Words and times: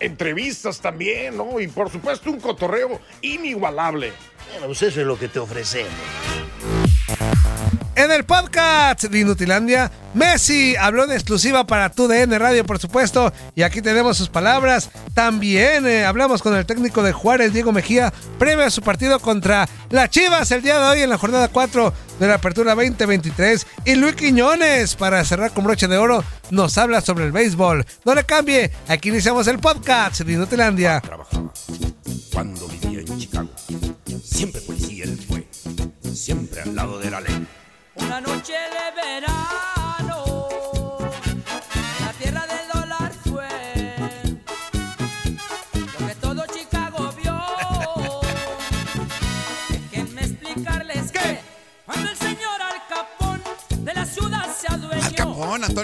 Entrevistas 0.00 0.80
también, 0.80 1.36
¿no? 1.36 1.60
Y 1.60 1.68
por 1.68 1.90
supuesto 1.90 2.30
un 2.30 2.40
cotorreo 2.40 3.00
inigualable. 3.20 4.12
Bueno, 4.50 4.66
pues 4.66 4.82
eso 4.82 5.00
es 5.00 5.06
lo 5.06 5.18
que 5.18 5.28
te 5.28 5.38
ofrecemos. 5.38 5.92
En 7.94 8.10
el 8.10 8.24
podcast 8.24 9.04
de 9.04 9.20
Inutilandia, 9.20 9.90
Messi 10.14 10.74
habló 10.76 11.04
en 11.04 11.12
exclusiva 11.12 11.66
para 11.66 11.90
tu 11.90 12.08
DN 12.08 12.38
Radio, 12.38 12.64
por 12.64 12.78
supuesto, 12.78 13.32
y 13.54 13.62
aquí 13.62 13.82
tenemos 13.82 14.16
sus 14.16 14.30
palabras. 14.30 14.90
También 15.12 15.86
eh, 15.86 16.04
hablamos 16.04 16.42
con 16.42 16.56
el 16.56 16.64
técnico 16.64 17.02
de 17.02 17.12
Juárez, 17.12 17.52
Diego 17.52 17.70
Mejía, 17.70 18.10
previo 18.38 18.64
a 18.64 18.70
su 18.70 18.80
partido 18.80 19.20
contra 19.20 19.68
las 19.90 20.08
Chivas 20.08 20.50
el 20.52 20.62
día 20.62 20.78
de 20.78 20.86
hoy 20.86 21.02
en 21.02 21.10
la 21.10 21.18
jornada 21.18 21.48
4 21.48 21.92
de 22.22 22.28
la 22.28 22.34
Apertura 22.34 22.76
2023. 22.76 23.66
Y 23.84 23.96
Luis 23.96 24.14
Quiñones, 24.14 24.94
para 24.94 25.24
cerrar 25.24 25.50
con 25.52 25.64
broche 25.64 25.88
de 25.88 25.96
oro, 25.96 26.22
nos 26.50 26.78
habla 26.78 27.00
sobre 27.00 27.24
el 27.24 27.32
béisbol. 27.32 27.84
No 28.04 28.14
le 28.14 28.24
cambie, 28.24 28.70
aquí 28.86 29.08
iniciamos 29.08 29.48
el 29.48 29.58
podcast 29.58 30.20
de 30.20 30.32
Inutilandia. 30.32 31.00
Trabajaba 31.00 31.52
cuando 32.32 32.68
vivía 32.68 33.00
en 33.00 33.18
Chicago. 33.18 33.48
Siempre 34.22 34.60
policía 34.60 35.04
él 35.04 35.18
fue, 35.28 35.48
siempre 36.14 36.62
al 36.62 36.76
lado 36.76 37.00
de 37.00 37.10
la 37.10 37.20
ley. 37.20 37.46
Una 37.96 38.20
noche 38.20 38.52
de 38.52 38.81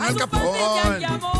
Al 0.09 0.17
su 0.17 1.38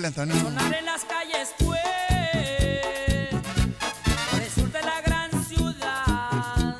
vi. 0.00 0.06
Ándale, 0.06 0.08
Antonio. 0.08 0.40
Sonar 0.40 0.74
en 0.74 0.84
las 0.84 1.04
calles 1.04 1.54
fue. 1.58 1.78
Por 4.30 4.40
el 4.42 4.50
sur 4.50 4.72
de 4.72 4.82
la 4.82 5.00
gran 5.02 5.44
ciudad. 5.44 6.76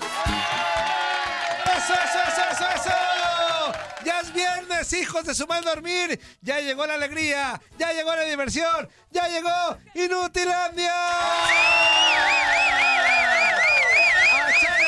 ¡Eso, 1.77 1.95
eso, 1.95 2.21
eso, 2.29 2.43
eso, 2.53 2.67
eso! 2.77 3.73
Ya 4.05 4.21
es 4.21 4.33
viernes, 4.33 4.93
hijos 4.93 5.25
de 5.25 5.35
su 5.35 5.47
mal 5.47 5.63
dormir. 5.65 6.21
Ya 6.41 6.61
llegó 6.61 6.87
la 6.87 6.95
alegría, 6.95 7.61
ya 7.79 7.93
llegó 7.93 8.15
la 8.17 8.25
diversión, 8.25 8.89
ya 9.11 9.29
llegó 9.29 9.79
Inutilandia. 9.95 10.95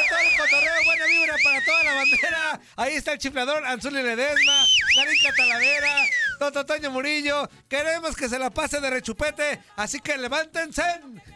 Todo 0.08 0.18
el 0.18 0.36
cotorreo, 0.36 0.84
buena 0.84 1.06
vibra 1.06 1.34
para 1.42 1.64
toda 1.64 1.82
la 1.84 1.94
bandera. 1.94 2.60
Ahí 2.76 2.94
está 2.94 3.12
el 3.12 3.18
chiflador 3.18 3.64
Anzuli 3.64 4.02
Ledesma, 4.02 4.64
Darín 4.96 5.22
Catalavera, 5.22 5.94
Toto 6.42 6.66
Toño 6.66 6.90
Murillo. 6.90 7.48
Queremos 7.68 8.16
que 8.16 8.28
se 8.28 8.36
la 8.36 8.50
pase 8.50 8.80
de 8.80 8.90
rechupete, 8.90 9.62
así 9.76 10.00
que 10.00 10.18
levántense, 10.18 10.82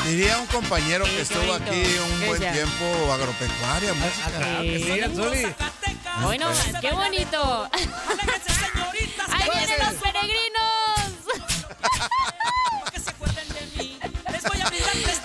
Diría 0.07 0.39
un 0.39 0.47
compañero 0.47 1.05
que 1.05 1.21
estuvo 1.21 1.53
aquí 1.53 1.83
un 1.99 2.21
¿Qué 2.21 2.27
buen 2.27 2.41
tiempo 2.41 3.13
agropecuaria, 3.13 3.93
música. 3.95 4.31
Claro 4.37 4.63
que 4.63 4.79
sí, 4.79 5.01
Anzuli. 5.01 5.47
Hoy 6.25 6.39
no 6.39 6.47
más. 6.47 6.73
¡Qué 6.81 6.93
bonito! 6.93 7.69
¡Ahí 9.33 9.51
vienen 9.53 9.79
los 9.81 9.95
peregrinos! 9.95 10.67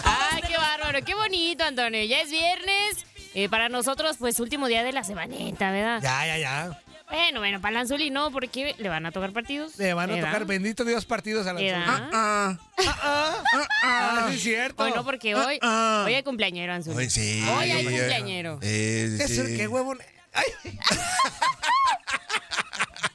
¡Ay, 0.04 0.42
qué 0.48 0.57
bárbaro! 0.57 1.00
¡Qué 1.06 1.13
bonito, 1.13 1.63
Antonio! 1.63 2.04
Ya 2.04 2.22
es 2.22 2.31
viernes. 2.31 3.06
Eh, 3.33 3.48
para 3.50 3.69
nosotros, 3.69 4.18
pues, 4.19 4.39
último 4.39 4.68
día 4.68 4.83
de 4.83 4.92
la 4.92 5.04
semanita, 5.04 5.72
¿verdad? 5.72 6.01
Ya, 6.01 6.25
ya, 6.25 6.38
ya. 6.38 6.81
Bueno, 7.12 7.40
bueno, 7.40 7.60
para 7.62 7.74
Lanzuli 7.74 8.10
no, 8.10 8.31
porque 8.31 8.74
le 8.78 8.90
van 8.90 9.06
a 9.06 9.12
tocar 9.12 9.31
partidos. 9.34 9.78
Le 9.78 9.94
van 9.94 10.10
a 10.12 10.16
tocar, 10.16 10.46
bendito 10.46 10.86
Dios, 10.86 11.06
partidos 11.06 11.46
a 11.46 11.54
la 11.54 11.60
¿Verdad? 11.60 11.84
Anzuli. 11.88 12.10
Ah, 12.13 12.58
Ah, 12.78 13.44
ah, 13.54 13.68
ah, 13.84 14.25
sí 14.30 14.36
es 14.36 14.42
cierto. 14.44 14.84
Hoy 14.84 14.92
no, 14.96 15.04
porque 15.04 15.36
hoy, 15.36 15.60
ah. 15.62 16.04
hoy 16.06 16.13
hay 16.16 16.24
cumpleañero, 16.24 16.74
Anzuli. 16.74 16.96
Hoy 16.98 17.10
sí. 17.10 17.44
Hoy 17.48 17.69
hay 17.72 17.81
eh, 17.81 17.84
cumpleañero. 17.84 18.60
eh, 18.62 19.16
¿Qué, 19.19 19.28
sí. 19.28 19.58
qué 19.58 19.68
huevo? 19.68 19.94
Ay. 20.34 20.46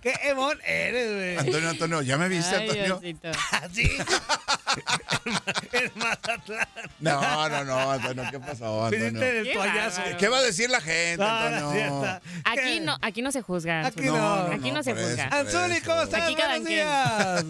¡Qué 0.06 0.14
emón 0.28 0.56
eres, 0.64 1.12
güey! 1.12 1.36
Antonio, 1.36 1.68
Antonio, 1.68 2.02
¿ya 2.02 2.16
me 2.16 2.28
viste, 2.28 2.54
Ay, 2.54 2.68
Antonio? 2.68 3.00
Diosito. 3.00 3.28
Así. 3.50 3.90
el 5.72 5.90
Mazatlán. 5.96 6.68
No, 7.00 7.48
no, 7.48 7.64
no, 7.64 7.90
Antonio, 7.90 8.22
¿qué 8.30 8.38
pasó, 8.38 8.84
Antonio? 8.84 9.20
toallazo. 9.52 9.96
bárbaro. 9.96 10.16
¿Qué 10.16 10.28
va 10.28 10.38
a 10.38 10.42
decir 10.42 10.70
la 10.70 10.80
gente, 10.80 11.14
es 11.24 11.28
Antonio? 11.28 12.20
Aquí 12.44 12.78
no, 12.78 12.96
aquí 13.02 13.20
no 13.20 13.32
se 13.32 13.42
juzga. 13.42 13.84
Aquí 13.84 14.02
no. 14.02 14.46
Aquí 14.52 14.70
no 14.70 14.80
se 14.84 14.92
juzga. 14.94 15.26
Anzuli. 15.26 15.80
¿cómo 15.80 16.02
estás? 16.02 16.22
Aquí 16.22 16.36
cada 16.36 16.50
Buenos 16.50 16.68
días. 16.68 17.44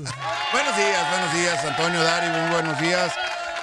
Buenos 0.52 0.76
días, 0.78 1.10
buenos 1.10 1.34
días, 1.34 1.62
Antonio 1.62 2.02
Dari, 2.02 2.40
muy 2.40 2.50
buenos 2.52 2.80
días. 2.80 3.12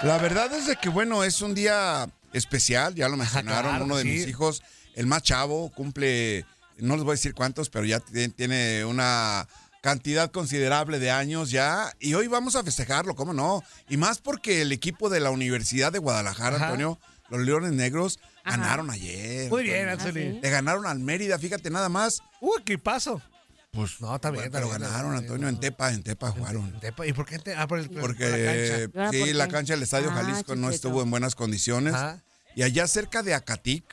La 0.03 0.19
verdad 0.19 0.53
es 0.53 0.67
de 0.67 0.75
que, 0.75 0.89
bueno, 0.89 1.23
es 1.23 1.41
un 1.41 1.55
día 1.55 2.07
especial, 2.31 2.93
ya 2.93 3.09
lo 3.09 3.17
mencionaron, 3.17 3.71
claro, 3.71 3.85
uno 3.85 3.95
de 3.97 4.03
sí. 4.03 4.09
mis 4.09 4.27
hijos, 4.27 4.61
el 4.93 5.07
más 5.07 5.23
chavo, 5.23 5.71
cumple, 5.71 6.45
no 6.77 6.95
les 6.95 7.03
voy 7.03 7.11
a 7.11 7.15
decir 7.15 7.33
cuántos, 7.33 7.69
pero 7.69 7.85
ya 7.85 7.99
ti- 7.99 8.29
tiene 8.29 8.85
una 8.85 9.47
cantidad 9.81 10.31
considerable 10.31 10.99
de 10.99 11.11
años 11.11 11.51
ya, 11.51 11.91
y 11.99 12.13
hoy 12.13 12.27
vamos 12.27 12.55
a 12.55 12.63
festejarlo, 12.63 13.15
¿cómo 13.15 13.33
no? 13.33 13.61
Y 13.89 13.97
más 13.97 14.19
porque 14.19 14.61
el 14.61 14.71
equipo 14.71 15.09
de 15.09 15.19
la 15.19 15.29
Universidad 15.29 15.91
de 15.91 15.99
Guadalajara, 15.99 16.55
Ajá. 16.55 16.65
Antonio, 16.67 16.99
los 17.29 17.41
Leones 17.41 17.73
Negros, 17.73 18.19
Ajá. 18.45 18.57
ganaron 18.57 18.89
ayer. 18.89 19.49
Muy 19.49 19.63
bien, 19.63 19.89
Antonio. 19.89 20.39
Le 20.41 20.49
ganaron 20.49 20.85
al 20.85 20.99
Mérida, 20.99 21.37
fíjate 21.37 21.69
nada 21.69 21.89
más. 21.89 22.21
Uh, 22.39 22.57
equipazo. 22.59 23.21
Pues 23.71 23.99
No, 23.99 24.13
está 24.15 24.29
bien, 24.29 24.49
pero 24.51 24.69
ganaron. 24.69 25.15
Antonio, 25.15 25.47
en 25.49 25.59
Tepa, 25.59 25.91
en 25.91 26.03
Tepa 26.03 26.29
jugaron. 26.31 26.79
Tepa, 26.79 27.07
¿Y 27.07 27.11
por 27.13 27.25
qué? 27.25 27.39
te- 27.39 27.55
ah, 27.55 27.67
por 27.67 27.79
el, 27.79 27.87
por 27.89 27.95
la 27.95 28.01
Porque 28.01 28.23
cancha. 28.29 28.99
¿Ahora 28.99 29.11
sí, 29.11 29.19
por 29.19 29.35
la 29.35 29.47
qué? 29.47 29.51
cancha 29.51 29.73
del 29.73 29.83
Estadio 29.83 30.09
Ah, 30.11 30.15
Jalisco 30.15 30.55
no 30.55 30.69
estuvo 30.69 31.01
en 31.01 31.09
buenas 31.09 31.33
condiciones. 31.35 31.93
Ajá. 31.95 32.21
Y 32.55 32.63
allá 32.63 32.87
cerca 32.87 33.23
de 33.23 33.33
Acatic, 33.33 33.83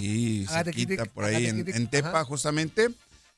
y 0.00 0.44
Acatic, 0.44 0.74
cerquita 0.74 1.04
por 1.06 1.24
ahí 1.24 1.46
en, 1.46 1.86
Tepa 1.88 2.08
ajá. 2.08 2.24
justamente, 2.24 2.88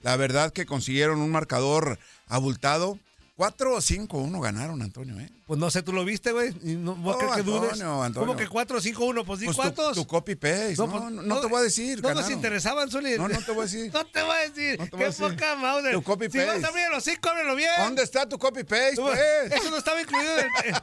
la 0.00 0.16
verdad 0.16 0.52
que 0.52 0.66
consiguieron 0.66 1.20
un 1.20 1.30
marcador 1.30 1.98
abultado. 2.26 2.98
4 3.38 3.72
o 3.76 3.80
5 3.80 4.18
1 4.18 4.40
ganaron, 4.40 4.82
Antonio, 4.82 5.16
¿eh? 5.20 5.30
Pues 5.46 5.60
no 5.60 5.70
sé, 5.70 5.82
¿tú 5.84 5.92
lo 5.92 6.04
viste, 6.04 6.32
güey? 6.32 6.52
No, 6.60 6.96
¿Vos 6.96 7.14
No, 7.14 7.18
crees 7.20 7.36
que 7.36 7.42
dudes? 7.44 7.72
Antonio, 7.74 8.02
Antonio. 8.02 8.26
¿Cómo 8.26 8.36
que 8.36 8.48
4 8.48 8.80
5 8.80 9.04
1 9.04 9.24
Pues 9.24 9.38
di 9.38 9.46
Pues 9.46 9.56
cuántos. 9.56 9.94
tu 9.96 10.06
copy 10.08 10.34
paste. 10.34 10.74
No, 10.76 10.90
pues, 10.90 11.02
no, 11.04 11.10
no 11.22 11.40
te 11.40 11.46
voy 11.46 11.60
a 11.60 11.62
decir. 11.62 12.02
No 12.02 12.08
nos 12.08 12.16
ganaron. 12.16 12.32
interesaba, 12.32 12.82
Anzuli. 12.82 13.16
No, 13.16 13.28
no 13.28 13.38
te 13.40 13.52
voy 13.52 13.60
a 13.60 13.64
decir. 13.66 13.90
No 13.94 14.04
te 14.04 14.22
voy 14.22 14.32
a 14.36 14.50
decir. 14.50 14.78
No 14.80 14.86
voy 14.90 14.98
Qué 14.98 15.04
a 15.04 15.06
decir. 15.06 15.28
poca 15.28 15.54
madre. 15.54 15.92
Tu 15.92 16.02
copy 16.02 16.26
Si 16.28 16.38
vas 16.38 16.46
paste. 16.48 16.64
a 16.66 16.68
abrir 16.68 16.84
los 16.92 17.04
cinco, 17.04 17.28
ábrelo 17.28 17.54
bien. 17.54 17.70
¿Dónde 17.78 18.02
está 18.02 18.28
tu 18.28 18.38
copy 18.40 18.64
paste, 18.64 18.96
pues? 18.96 19.20
Eso 19.52 19.70
no 19.70 19.76
estaba 19.78 20.00
incluido 20.02 20.38
en 20.40 20.46
el... 20.66 20.74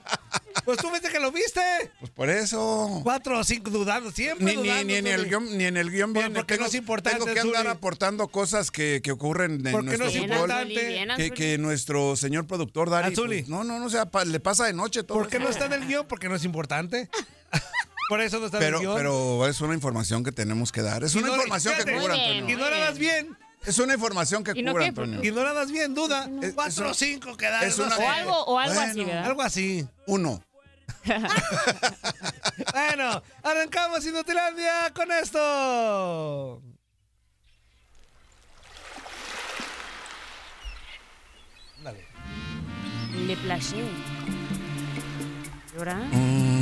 Pues 0.63 0.77
tú 0.79 0.89
viste 0.89 1.09
que 1.09 1.19
lo 1.19 1.31
viste. 1.33 1.61
Pues 1.99 2.11
por 2.11 2.29
eso. 2.29 3.01
Cuatro 3.03 3.37
o 3.37 3.43
cinco 3.43 3.69
dudando, 3.69 4.09
siempre 4.09 4.45
Ni, 4.45 4.55
ni, 4.55 4.67
dudando. 4.69 4.85
ni 4.85 4.95
en 4.95 5.05
el 5.07 5.25
guion, 5.27 5.57
ni 5.57 5.65
en 5.65 5.75
el 5.77 5.91
guion 5.91 6.13
Bueno, 6.13 6.29
viene. 6.29 6.39
porque 6.39 6.57
no 6.57 6.65
es 6.67 6.73
importante, 6.75 7.19
Tengo 7.19 7.33
que 7.33 7.39
andar 7.41 7.63
Zuli. 7.63 7.67
aportando 7.71 8.27
cosas 8.29 8.71
que, 8.71 9.01
que 9.03 9.11
ocurren 9.11 9.67
en 9.67 9.71
Porque 9.73 9.97
no 9.97 10.05
nuestro 10.05 10.07
es 10.07 10.13
Bien, 10.13 10.31
fútbol. 11.09 11.17
que, 11.17 11.31
que 11.31 11.57
nuestro 11.57 12.15
señor 12.15 12.44
productor 12.47 12.89
Dari 12.89 13.15
pues, 13.15 13.47
no 13.49 13.63
no 13.63 13.79
no 13.79 13.85
o 13.85 13.89
sea, 13.89 14.05
pa- 14.05 14.25
le 14.25 14.39
pasa 14.39 14.65
de 14.65 14.73
noche 14.73 15.03
todo 15.03 15.17
¿Por 15.17 15.27
qué 15.29 15.37
eso. 15.37 15.45
no 15.45 15.49
está 15.51 15.65
en 15.65 15.73
el 15.73 15.85
guion? 15.87 16.07
Porque 16.07 16.29
no 16.29 16.35
es 16.35 16.43
importante. 16.45 17.09
Por 18.09 18.21
eso 18.21 18.39
no 18.39 18.45
está 18.45 18.57
en 18.57 18.63
pero 18.63 18.77
el 18.77 18.83
guion. 18.83 18.95
pero 18.95 19.47
es 19.47 19.59
una 19.61 19.73
información 19.73 20.23
que 20.23 20.31
tenemos 20.31 20.71
que 20.71 20.81
dar 20.83 21.03
es 21.03 21.15
una 21.15 21.29
información 21.29 21.73
que 21.77 21.83
cubra 21.83 22.13
bien. 22.15 22.31
Antonio 22.43 22.55
Y 22.55 22.59
no 22.59 22.69
la 22.69 22.77
das 22.79 22.97
bien. 22.99 23.37
es 23.65 23.79
una 23.79 23.93
información 23.95 24.43
que 24.43 24.51
¿Y 24.55 24.61
no 24.63 24.71
cubra? 24.73 24.85
Antonio 24.85 25.23
Y 25.23 25.31
no 25.31 25.43
la 25.43 25.53
das 25.53 25.71
bien, 25.71 25.93
duda. 25.95 26.29
Es- 26.41 26.53
Cuatro 26.53 26.91
o 26.91 26.93
cinco 26.93 27.35
quedaron. 27.35 27.67
es 27.67 27.77
no 27.77 27.85
una-. 27.85 27.97
O 27.97 28.09
algo, 28.09 28.43
o 28.45 28.59
algo 28.59 28.79
así. 28.79 29.03
¿verdad? 29.03 29.25
Algo 29.25 29.41
así. 29.41 29.87
uno 30.07 30.43
Bueno, 32.73 33.23
arrancamos 33.43 34.05
Inutilandia 34.05 34.91
con 34.93 35.11
esto. 35.11 36.61
Dale. 41.83 42.05
Le 43.27 43.35
plaché. 43.37 43.83
¿Y 45.73 46.54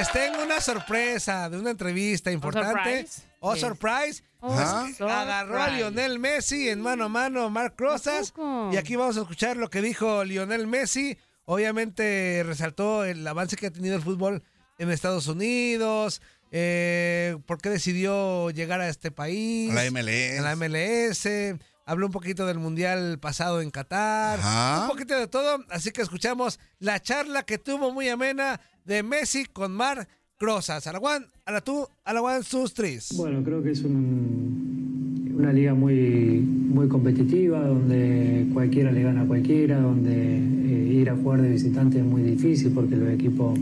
les 0.00 0.12
tengo 0.12 0.42
una 0.42 0.60
sorpresa 0.62 1.50
de 1.50 1.58
una 1.58 1.70
entrevista 1.70 2.30
importante? 2.32 3.06
surprise? 3.06 3.22
Oh, 3.40 3.52
Yes. 3.54 3.60
surprise. 3.60 4.24
Oh, 4.40 4.52
Ajá. 4.52 4.86
surprise. 4.88 5.02
Agarró 5.12 5.60
a 5.62 5.68
Lionel 5.68 6.18
Messi 6.18 6.68
en 6.70 6.80
mano 6.80 7.04
a 7.04 7.08
mano 7.08 7.50
Marc 7.50 7.78
Rosas. 7.78 8.32
Y 8.72 8.76
aquí 8.78 8.96
vamos 8.96 9.16
a 9.18 9.20
escuchar 9.20 9.56
lo 9.58 9.68
que 9.68 9.82
dijo 9.82 10.24
Lionel 10.24 10.66
Messi. 10.66 11.18
Obviamente 11.44 12.42
resaltó 12.46 13.04
el 13.04 13.26
avance 13.26 13.56
que 13.56 13.66
ha 13.66 13.70
tenido 13.70 13.96
el 13.96 14.02
fútbol 14.02 14.42
en 14.78 14.90
Estados 14.90 15.26
Unidos. 15.26 16.22
Eh, 16.52 17.36
¿Por 17.46 17.58
qué 17.60 17.68
decidió 17.68 18.50
llegar 18.50 18.80
a 18.80 18.88
este 18.88 19.10
país? 19.10 19.70
A 19.70 19.74
la 19.74 19.84
MLS. 19.90 20.38
A 20.38 20.42
la 20.42 20.56
MLS. 20.56 21.58
Habló 21.86 22.06
un 22.06 22.12
poquito 22.12 22.46
del 22.46 22.58
Mundial 22.58 23.18
pasado 23.18 23.60
en 23.60 23.70
Qatar. 23.70 24.38
Ajá. 24.38 24.82
Un 24.82 24.88
poquito 24.88 25.18
de 25.18 25.26
todo. 25.26 25.64
Así 25.70 25.90
que 25.90 26.02
escuchamos 26.02 26.60
la 26.78 27.00
charla 27.02 27.42
que 27.42 27.58
tuvo 27.58 27.92
muy 27.92 28.08
amena 28.08 28.60
de 28.84 29.02
Messi 29.02 29.44
con 29.46 29.72
Marc 29.72 30.08
Rosas. 30.38 30.86
Alaguán, 30.86 31.26
a 31.44 31.52
la 31.52 31.60
tú, 31.60 31.86
Alaguán, 32.04 32.42
sus 32.44 32.72
tres. 32.74 33.12
Bueno, 33.16 33.42
creo 33.44 33.62
que 33.62 33.70
es 33.72 33.82
un- 33.82 35.34
una 35.38 35.52
liga 35.52 35.74
muy, 35.74 36.40
muy 36.40 36.88
competitiva, 36.88 37.66
donde 37.66 38.46
cualquiera 38.52 38.92
le 38.92 39.02
gana 39.02 39.22
a 39.22 39.24
cualquiera, 39.26 39.80
donde 39.80 40.36
eh, 40.38 40.92
ir 41.00 41.08
a 41.10 41.16
jugar 41.16 41.40
de 41.42 41.50
visitante 41.50 41.98
es 41.98 42.04
muy 42.04 42.22
difícil 42.22 42.72
porque 42.72 42.94
los 42.96 43.08
equipos, 43.10 43.58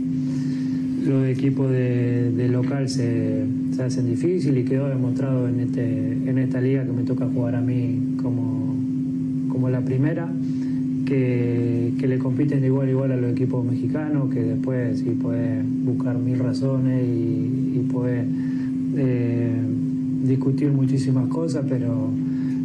los 1.07 1.27
equipos 1.29 1.71
de, 1.71 2.33
de 2.33 2.49
local 2.49 2.89
se, 2.89 3.45
se 3.75 3.83
hacen 3.83 4.07
difícil 4.07 4.59
y 4.59 4.65
quedó 4.65 4.89
demostrado 4.89 5.47
en, 5.49 5.61
este, 5.61 6.13
en 6.13 6.39
esta 6.39 6.61
liga 6.61 6.85
que 6.85 6.93
me 6.93 7.05
toca 7.05 7.27
jugar 7.27 7.55
a 7.55 7.61
mí 7.61 8.17
como, 8.23 8.75
como 9.49 9.69
la 9.71 9.81
primera, 9.81 10.29
que, 11.09 11.93
que 11.99 12.07
le 12.07 12.19
compiten 12.19 12.61
de 12.61 12.67
igual 12.67 12.89
a 12.89 12.91
igual 12.91 13.13
a 13.13 13.17
los 13.17 13.33
equipos 13.33 13.65
mexicanos, 13.65 14.29
que 14.33 14.43
después 14.43 14.99
sí 14.99 15.17
puede 15.21 15.63
buscar 15.63 16.19
mil 16.19 16.39
razones 16.39 17.03
y, 17.03 17.79
y 17.79 17.89
puede 17.91 18.25
eh, 18.97 19.57
discutir 20.25 20.71
muchísimas 20.71 21.29
cosas, 21.29 21.65
pero, 21.67 22.11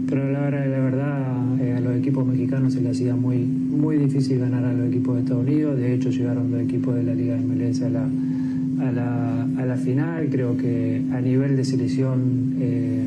pero 0.10 0.30
la 0.30 0.42
verdad, 0.42 0.68
la 0.70 0.80
verdad 0.80 1.62
eh, 1.62 1.74
a 1.78 1.80
los 1.80 1.96
equipos 1.96 2.28
mexicanos 2.28 2.74
se 2.74 2.82
les 2.82 2.92
hacía 2.92 3.16
muy, 3.16 3.38
muy 3.38 3.98
difícil 3.98 4.40
ganar 4.40 4.66
a 4.66 4.74
los 4.74 4.90
equipos 4.90 5.16
de 5.16 5.22
Estados 5.22 5.44
Unidos, 5.48 5.78
de 5.78 5.94
hecho 5.94 6.10
llegaron 6.10 6.52
los 6.52 6.62
equipos 6.62 6.96
de 6.96 7.04
la 7.04 7.16
Liga 7.16 7.38
MLS 7.38 7.82
a 7.82 7.90
la, 7.90 8.04
a 8.04 8.92
la, 8.92 9.44
a 9.44 9.66
la 9.66 9.78
final, 9.78 10.28
creo 10.30 10.58
que 10.58 11.02
a 11.14 11.22
nivel 11.22 11.56
de 11.56 11.64
selección... 11.64 12.56
eh, 12.60 13.04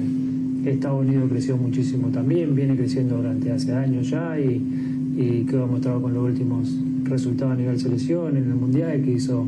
Estados 0.67 1.07
Unidos 1.07 1.29
creció 1.31 1.57
muchísimo 1.57 2.09
también, 2.09 2.57
viene 2.57 2.75
creciendo 2.75 3.19
durante 3.19 3.53
hace 3.53 3.73
años 3.73 4.11
ya 4.11 4.37
y, 4.41 4.61
y 5.17 5.45
quedó 5.45 5.63
demostrado 5.63 6.03
con 6.03 6.13
los 6.13 6.25
últimos 6.25 6.77
resultados 7.05 7.55
a 7.55 7.57
nivel 7.57 7.81
selección 7.81 8.37
en 8.37 8.45
el 8.45 8.55
Mundial, 8.55 9.01
que 9.03 9.13
hizo 9.13 9.47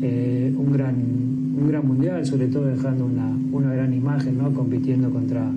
eh, 0.00 0.52
un, 0.56 0.72
gran, 0.72 0.94
un 0.94 1.68
gran 1.68 1.86
Mundial, 1.86 2.24
sobre 2.24 2.46
todo 2.46 2.66
dejando 2.66 3.04
una, 3.04 3.30
una 3.52 3.74
gran 3.74 3.92
imagen, 3.92 4.38
¿no? 4.38 4.50
compitiendo 4.52 5.10
contra, 5.10 5.50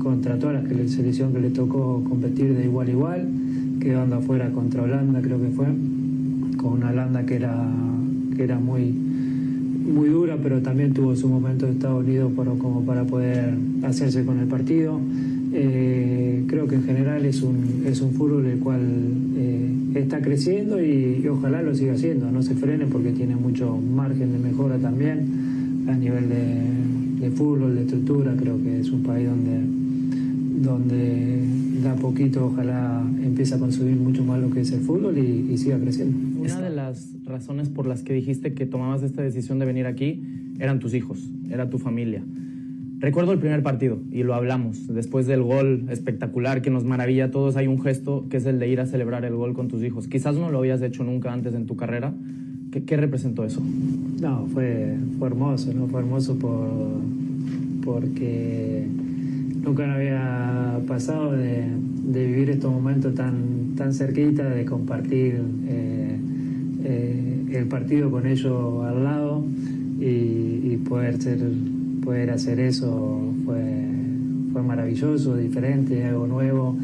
contra 0.00 0.38
todas 0.38 0.62
las 0.62 0.68
que 0.68 0.74
la 0.76 0.88
selección 0.88 1.32
que 1.32 1.40
le 1.40 1.50
tocó 1.50 2.04
competir 2.08 2.54
de 2.54 2.64
igual 2.64 2.88
a 2.88 2.90
igual, 2.90 3.28
quedando 3.80 4.16
afuera 4.16 4.50
contra 4.50 4.82
Holanda 4.82 5.20
creo 5.20 5.40
que 5.40 5.48
fue, 5.48 5.66
con 6.56 6.74
una 6.74 6.90
Holanda 6.90 7.26
que 7.26 7.36
era, 7.36 7.68
que 8.36 8.44
era 8.44 8.60
muy 8.60 8.94
muy 9.82 10.08
dura, 10.08 10.38
pero 10.42 10.62
también 10.62 10.92
tuvo 10.92 11.14
su 11.16 11.28
momento 11.28 11.66
de 11.66 11.72
Estados 11.72 12.04
Unidos 12.04 12.32
como 12.58 12.84
para 12.84 13.04
poder 13.04 13.54
hacerse 13.82 14.24
con 14.24 14.38
el 14.38 14.46
partido. 14.46 14.98
Eh, 15.54 16.44
creo 16.46 16.66
que 16.66 16.76
en 16.76 16.84
general 16.84 17.26
es 17.26 17.42
un, 17.42 17.82
es 17.86 18.00
un 18.00 18.12
fútbol 18.12 18.46
el 18.46 18.58
cual 18.58 18.80
eh, 19.36 19.70
está 19.96 20.22
creciendo 20.22 20.82
y, 20.82 21.20
y 21.22 21.28
ojalá 21.28 21.60
lo 21.60 21.74
siga 21.74 21.92
haciendo, 21.92 22.32
no 22.32 22.42
se 22.42 22.54
frene 22.54 22.86
porque 22.86 23.12
tiene 23.12 23.36
mucho 23.36 23.76
margen 23.76 24.32
de 24.32 24.38
mejora 24.38 24.78
también 24.78 25.84
a 25.88 25.94
nivel 25.94 26.28
de, 26.30 27.26
de 27.26 27.30
fútbol, 27.32 27.74
de 27.74 27.82
estructura, 27.82 28.34
creo 28.38 28.62
que 28.62 28.80
es 28.80 28.90
un 28.90 29.02
país 29.02 29.28
donde, 29.28 29.60
donde 30.62 31.42
de 31.82 31.88
a 31.88 31.96
poquito 31.96 32.46
ojalá 32.46 33.04
empiece 33.22 33.54
a 33.54 33.58
consumir 33.58 33.96
mucho 33.96 34.24
más 34.24 34.40
lo 34.40 34.50
que 34.50 34.60
es 34.60 34.72
el 34.72 34.80
fútbol 34.80 35.18
y, 35.18 35.52
y 35.52 35.58
siga 35.58 35.78
creciendo. 35.78 36.16
Una 36.40 36.60
de 36.62 36.70
las 36.70 37.10
razones 37.26 37.68
por 37.68 37.86
las 37.86 38.02
que 38.02 38.14
dijiste 38.14 38.54
que 38.54 38.64
tomabas 38.64 39.02
esta 39.02 39.20
decisión 39.20 39.58
de 39.58 39.66
venir 39.66 39.86
aquí 39.86 40.22
eran 40.60 40.78
tus 40.78 40.94
hijos, 40.94 41.28
era 41.50 41.68
tu 41.68 41.78
familia. 41.78 42.22
Recuerdo 43.02 43.32
el 43.32 43.40
primer 43.40 43.64
partido 43.64 43.98
y 44.12 44.22
lo 44.22 44.32
hablamos. 44.32 44.86
Después 44.86 45.26
del 45.26 45.42
gol 45.42 45.86
espectacular 45.90 46.62
que 46.62 46.70
nos 46.70 46.84
maravilla 46.84 47.24
a 47.24 47.30
todos, 47.32 47.56
hay 47.56 47.66
un 47.66 47.82
gesto 47.82 48.26
que 48.30 48.36
es 48.36 48.46
el 48.46 48.60
de 48.60 48.68
ir 48.68 48.78
a 48.78 48.86
celebrar 48.86 49.24
el 49.24 49.34
gol 49.34 49.54
con 49.54 49.66
tus 49.66 49.82
hijos. 49.82 50.06
Quizás 50.06 50.36
no 50.36 50.52
lo 50.52 50.58
habías 50.58 50.80
hecho 50.82 51.02
nunca 51.02 51.32
antes 51.32 51.52
en 51.56 51.66
tu 51.66 51.74
carrera. 51.74 52.14
¿Qué, 52.70 52.84
qué 52.84 52.96
representó 52.96 53.42
eso? 53.44 53.60
No, 54.20 54.46
fue, 54.46 54.94
fue 55.18 55.26
hermoso, 55.26 55.74
¿no? 55.74 55.88
Fue 55.88 55.98
hermoso 55.98 56.38
por, 56.38 56.68
porque 57.84 58.86
nunca 59.64 59.84
me 59.84 59.94
había 59.94 60.78
pasado 60.86 61.32
de, 61.32 61.66
vivir 62.06 62.50
estos 62.50 62.70
momentos 62.70 63.16
tan, 63.16 63.74
tan 63.74 63.94
cerquita, 63.94 64.48
de 64.48 64.64
compartir 64.64 65.42
eh, 65.66 66.18
eh, 66.84 67.44
el 67.50 67.66
partido 67.66 68.12
con 68.12 68.28
ellos 68.28 68.86
al 68.86 69.02
lado 69.02 69.44
y 69.98 70.76
poder, 70.88 71.20
ser, 71.20 71.38
poder 72.04 72.30
hacer 72.30 72.60
eso 72.60 73.32
fue, 73.44 73.62
fue 74.52 74.62
maravilloso, 74.62 75.36
diferente, 75.36 76.04
algo 76.04 76.26
nuevo 76.26 76.76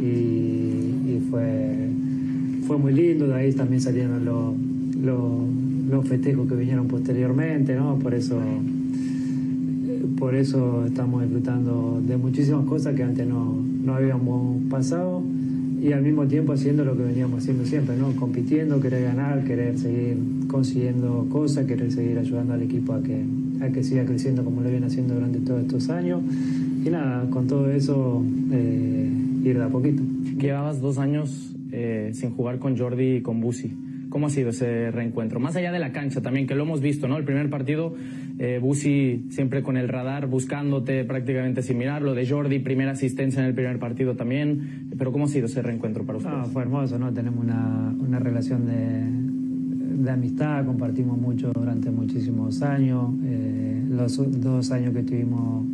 y, 0.00 1.20
fue, 1.30 1.88
fue 2.66 2.78
muy 2.78 2.92
lindo. 2.92 3.26
De 3.26 3.34
ahí 3.34 3.52
también 3.52 3.80
salieron 3.80 4.24
los, 4.24 4.54
los, 5.02 5.88
los 5.88 6.08
festejos 6.08 6.46
que 6.46 6.54
vinieron 6.54 6.86
posteriormente, 6.86 7.74
¿no? 7.74 7.98
Por 7.98 8.14
eso 8.14 8.40
por 10.18 10.34
eso 10.34 10.84
estamos 10.86 11.22
disfrutando 11.22 12.00
de 12.06 12.16
muchísimas 12.16 12.64
cosas 12.64 12.94
que 12.94 13.02
antes 13.02 13.26
no, 13.26 13.62
no 13.84 13.94
habíamos 13.94 14.62
pasado 14.70 15.22
y 15.80 15.92
al 15.92 16.02
mismo 16.02 16.26
tiempo 16.26 16.52
haciendo 16.52 16.84
lo 16.84 16.96
que 16.96 17.02
veníamos 17.02 17.42
haciendo 17.42 17.64
siempre, 17.64 17.96
¿no? 17.96 18.12
Compitiendo, 18.16 18.80
querer 18.80 19.04
ganar, 19.04 19.44
querer 19.44 19.78
seguir 19.78 20.16
consiguiendo 20.48 21.26
cosas, 21.30 21.66
querer 21.66 21.92
seguir 21.92 22.18
ayudando 22.18 22.54
al 22.54 22.62
equipo 22.62 22.94
a 22.94 23.02
que, 23.02 23.24
a 23.60 23.68
que 23.68 23.82
siga 23.82 24.04
creciendo 24.04 24.44
como 24.44 24.60
lo 24.60 24.70
viene 24.70 24.86
haciendo 24.86 25.14
durante 25.14 25.38
todos 25.40 25.62
estos 25.62 25.88
años. 25.90 26.22
Y 26.84 26.90
nada, 26.90 27.28
con 27.30 27.46
todo 27.46 27.70
eso, 27.70 28.24
eh, 28.52 29.10
ir 29.44 29.58
de 29.58 29.64
a 29.64 29.68
poquito. 29.68 30.02
Llevabas 30.38 30.80
dos 30.80 30.98
años 30.98 31.54
eh, 31.72 32.10
sin 32.14 32.30
jugar 32.30 32.58
con 32.58 32.76
Jordi 32.76 33.16
y 33.16 33.20
con 33.22 33.40
Busi. 33.40 33.72
¿Cómo 34.08 34.28
ha 34.28 34.30
sido 34.30 34.50
ese 34.50 34.90
reencuentro? 34.92 35.40
Más 35.40 35.56
allá 35.56 35.72
de 35.72 35.78
la 35.78 35.92
cancha 35.92 36.22
también, 36.22 36.46
que 36.46 36.54
lo 36.54 36.62
hemos 36.62 36.80
visto, 36.80 37.08
¿no? 37.08 37.16
El 37.16 37.24
primer 37.24 37.50
partido, 37.50 37.94
eh, 38.38 38.58
Busi 38.62 39.26
siempre 39.30 39.62
con 39.62 39.76
el 39.76 39.88
radar, 39.88 40.26
buscándote 40.28 41.04
prácticamente 41.04 41.62
sin 41.62 41.76
mirarlo. 41.76 42.14
De 42.14 42.26
Jordi, 42.26 42.60
primera 42.60 42.92
asistencia 42.92 43.40
en 43.40 43.48
el 43.48 43.54
primer 43.54 43.78
partido 43.78 44.14
también. 44.14 44.88
Pero 44.96 45.12
¿cómo 45.12 45.24
ha 45.24 45.28
sido 45.28 45.46
ese 45.46 45.60
reencuentro 45.60 46.04
para 46.04 46.18
ustedes? 46.18 46.38
No, 46.38 46.44
fue 46.46 46.62
hermoso, 46.62 46.98
¿no? 46.98 47.12
Tenemos 47.12 47.44
una, 47.44 47.94
una 47.98 48.18
relación 48.18 48.66
de, 48.66 49.25
de 49.96 50.10
amistad, 50.10 50.64
compartimos 50.64 51.18
mucho 51.18 51.52
durante 51.52 51.90
muchísimos 51.90 52.62
años. 52.62 53.14
Eh, 53.24 53.82
los 53.90 54.40
dos 54.40 54.70
años 54.70 54.92
que 54.92 55.00
estuvimos 55.00 55.64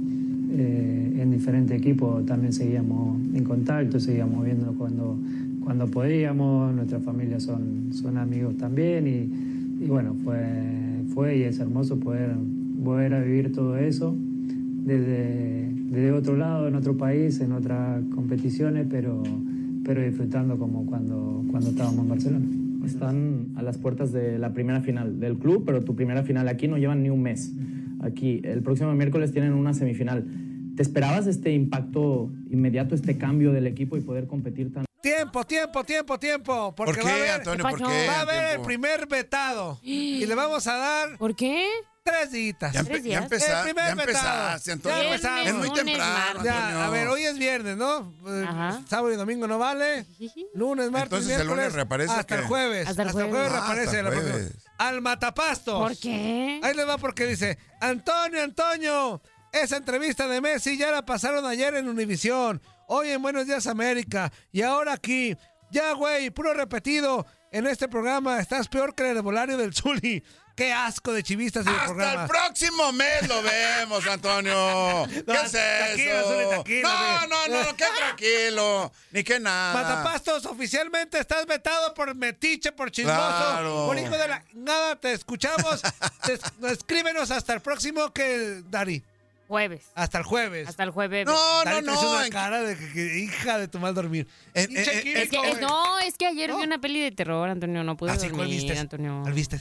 eh, 0.52 1.18
en 1.20 1.30
diferentes 1.30 1.76
equipos 1.76 2.24
también 2.26 2.52
seguíamos 2.52 3.18
en 3.34 3.44
contacto, 3.44 3.98
seguíamos 3.98 4.44
viéndonos 4.44 4.76
cuando, 4.76 5.18
cuando 5.64 5.86
podíamos. 5.88 6.74
Nuestras 6.74 7.02
familias 7.02 7.42
son, 7.42 7.88
son 7.92 8.16
amigos 8.16 8.56
también 8.56 9.06
y, 9.06 9.86
bueno, 9.86 10.14
fue, 10.22 10.44
fue 11.12 11.38
y 11.38 11.42
es 11.42 11.58
hermoso 11.58 11.98
poder 11.98 12.34
volver 12.36 13.14
a 13.14 13.20
vivir 13.20 13.52
todo 13.52 13.76
eso 13.76 14.14
desde, 14.84 15.68
desde 15.90 16.12
otro 16.12 16.36
lado, 16.36 16.68
en 16.68 16.76
otro 16.76 16.96
país, 16.96 17.40
en 17.40 17.52
otras 17.52 18.02
competiciones, 18.14 18.86
pero, 18.88 19.22
pero 19.84 20.02
disfrutando 20.02 20.56
como 20.58 20.86
cuando, 20.86 21.44
cuando 21.50 21.70
estábamos 21.70 22.00
en 22.00 22.08
Barcelona. 22.08 22.61
Están 22.84 23.52
a 23.56 23.62
las 23.62 23.78
puertas 23.78 24.12
de 24.12 24.38
la 24.38 24.52
primera 24.52 24.80
final 24.80 25.20
del 25.20 25.38
club, 25.38 25.64
pero 25.64 25.82
tu 25.82 25.94
primera 25.94 26.22
final 26.22 26.48
aquí 26.48 26.68
no 26.68 26.78
llevan 26.78 27.02
ni 27.02 27.10
un 27.10 27.22
mes. 27.22 27.52
Aquí, 28.02 28.40
el 28.44 28.62
próximo 28.62 28.92
miércoles 28.94 29.32
tienen 29.32 29.52
una 29.52 29.74
semifinal. 29.74 30.26
¿Te 30.76 30.82
esperabas 30.82 31.26
este 31.26 31.52
impacto 31.52 32.30
inmediato, 32.50 32.94
este 32.94 33.18
cambio 33.18 33.52
del 33.52 33.66
equipo 33.66 33.96
y 33.96 34.00
poder 34.00 34.26
competir 34.26 34.72
tan... 34.72 34.84
Tiempo, 35.02 35.44
tiempo, 35.44 35.84
tiempo, 35.84 36.18
tiempo. 36.18 36.74
Porque 36.76 37.00
¿Por 37.00 37.04
va 37.06 37.12
a 37.12 37.14
qué, 37.14 37.20
haber, 37.20 37.30
Antonio? 37.32 37.62
¿Por 37.62 37.72
pasó? 37.72 37.84
qué? 37.86 38.06
va 38.06 38.14
a 38.14 38.20
haber 38.22 38.56
el 38.58 38.62
primer 38.64 39.06
vetado. 39.08 39.78
Y 39.82 40.24
le 40.24 40.34
vamos 40.34 40.66
a 40.66 40.76
dar 40.76 41.18
¿Por 41.18 41.34
qué? 41.34 41.64
Tres 42.02 42.30
días. 42.32 42.56
Ya, 42.60 42.70
¿Tres 42.84 43.02
empe- 43.04 43.08
ya, 43.08 43.18
El 43.58 43.64
primer 43.64 43.84
ya 43.84 43.90
empezaste, 43.92 44.72
Antonio. 44.72 44.98
Ya 44.98 45.04
empezamos. 45.04 45.46
Es 45.46 45.54
muy 45.54 45.68
Lunes, 45.68 45.84
temprano. 45.84 46.44
Ya, 46.44 46.86
a 46.86 46.90
ver, 46.90 47.08
hoy 47.08 47.22
es 47.24 47.38
viernes, 47.38 47.76
¿no? 47.76 48.12
Eh, 48.26 48.44
Ajá. 48.48 48.80
Sábado 48.88 49.12
y 49.12 49.16
domingo 49.16 49.46
no 49.46 49.58
vale. 49.58 50.06
Lunes, 50.54 50.90
martes, 50.90 51.12
Entonces, 51.20 51.40
¿el 51.40 51.46
lunes 51.46 51.72
reaparece 51.72 52.12
Hasta 52.12 52.34
el 52.36 52.44
jueves. 52.44 52.88
Hasta 52.88 53.02
el 53.02 53.10
jueves. 53.12 53.34
Ah, 53.34 53.48
reaparece. 53.48 53.86
hasta 53.86 54.02
la 54.02 54.10
próxima- 54.10 54.32
jueves. 54.32 54.52
Al 54.78 55.00
matapastos. 55.02 55.78
¿Por 55.80 55.96
qué? 55.98 56.60
Ahí 56.62 56.74
les 56.74 56.88
va 56.88 56.98
porque 56.98 57.26
dice, 57.26 57.58
Antonio, 57.80 58.42
Antonio, 58.42 59.22
esa 59.52 59.76
entrevista 59.76 60.26
de 60.26 60.40
Messi 60.40 60.76
ya 60.76 60.90
la 60.90 61.04
pasaron 61.04 61.44
ayer 61.46 61.74
en 61.74 61.88
Univisión, 61.88 62.60
hoy 62.88 63.10
en 63.10 63.22
Buenos 63.22 63.46
Días 63.46 63.66
América 63.66 64.32
y 64.50 64.62
ahora 64.62 64.94
aquí. 64.94 65.36
Ya, 65.70 65.92
güey, 65.92 66.30
puro 66.30 66.52
repetido. 66.52 67.24
En 67.52 67.66
este 67.66 67.86
programa 67.86 68.40
estás 68.40 68.66
peor 68.68 68.94
que 68.94 69.02
el 69.10 69.18
herbolario 69.18 69.58
del 69.58 69.74
Zuli. 69.74 70.24
Qué 70.56 70.72
asco 70.72 71.12
de 71.12 71.22
chivistas 71.22 71.66
en 71.66 71.72
el 71.72 71.74
Hasta 71.78 71.86
programa. 71.88 72.22
el 72.24 72.28
próximo 72.28 72.92
mes 72.92 73.28
lo 73.28 73.42
vemos, 73.42 74.06
Antonio. 74.06 75.06
¿Qué 75.08 75.24
No, 75.26 75.34
es 75.34 75.52
tranquilo, 75.52 76.18
eso? 76.20 76.28
Zuli, 76.32 76.48
tranquilo, 76.48 76.88
no, 76.88 77.26
no, 77.26 77.48
no, 77.48 77.64
no, 77.64 77.76
qué 77.76 77.84
tranquilo. 77.96 78.92
Ni 79.12 79.22
que 79.24 79.38
nada. 79.40 79.74
Matapastos, 79.74 80.46
oficialmente 80.46 81.18
estás 81.18 81.44
vetado 81.46 81.92
por 81.94 82.14
metiche, 82.14 82.72
por 82.72 82.90
chismoso, 82.90 83.16
Claro. 83.18 83.86
por 83.86 83.98
hijo 83.98 84.16
de 84.16 84.28
la... 84.28 84.44
Nada, 84.54 84.96
te 84.96 85.12
escuchamos. 85.12 85.80
Te 86.24 86.38
escríbenos 86.72 87.30
hasta 87.30 87.52
el 87.54 87.60
próximo 87.60 88.12
que... 88.12 88.62
Dari, 88.66 89.02
Jueves. 89.52 89.92
hasta 89.94 90.16
el 90.18 90.24
jueves. 90.24 90.66
Hasta 90.68 90.82
el 90.82 90.90
jueves. 90.90 91.26
No, 91.26 91.64
no, 91.64 91.82
no. 91.82 92.10
una 92.14 92.24
en- 92.26 92.32
cara 92.32 92.62
de 92.62 92.74
que, 92.76 92.90
que- 92.92 93.18
hija 93.18 93.58
de 93.58 93.68
tu 93.68 93.78
mal 93.78 93.94
dormir. 93.94 94.26
En- 94.54 94.70
en- 94.70 94.76
en- 94.78 94.82
Es 95.18 95.28
que, 95.30 95.50
es- 95.50 95.60
no, 95.60 95.98
es 96.00 96.16
que 96.16 96.26
ayer 96.26 96.48
No. 96.50 96.56
vi 96.56 96.64
una 96.64 96.78
peli 96.80 97.00
de 97.00 97.10
terror, 97.10 97.48
Antonio. 97.50 97.84
No 97.84 97.96
pude 97.96 98.12
Así, 98.12 98.28
¿cuál 98.30 98.38
dormir, 98.48 98.62
viste? 98.62 98.78
Antonio. 98.78 99.20
¿Cuál 99.22 99.34
viste? 99.34 99.60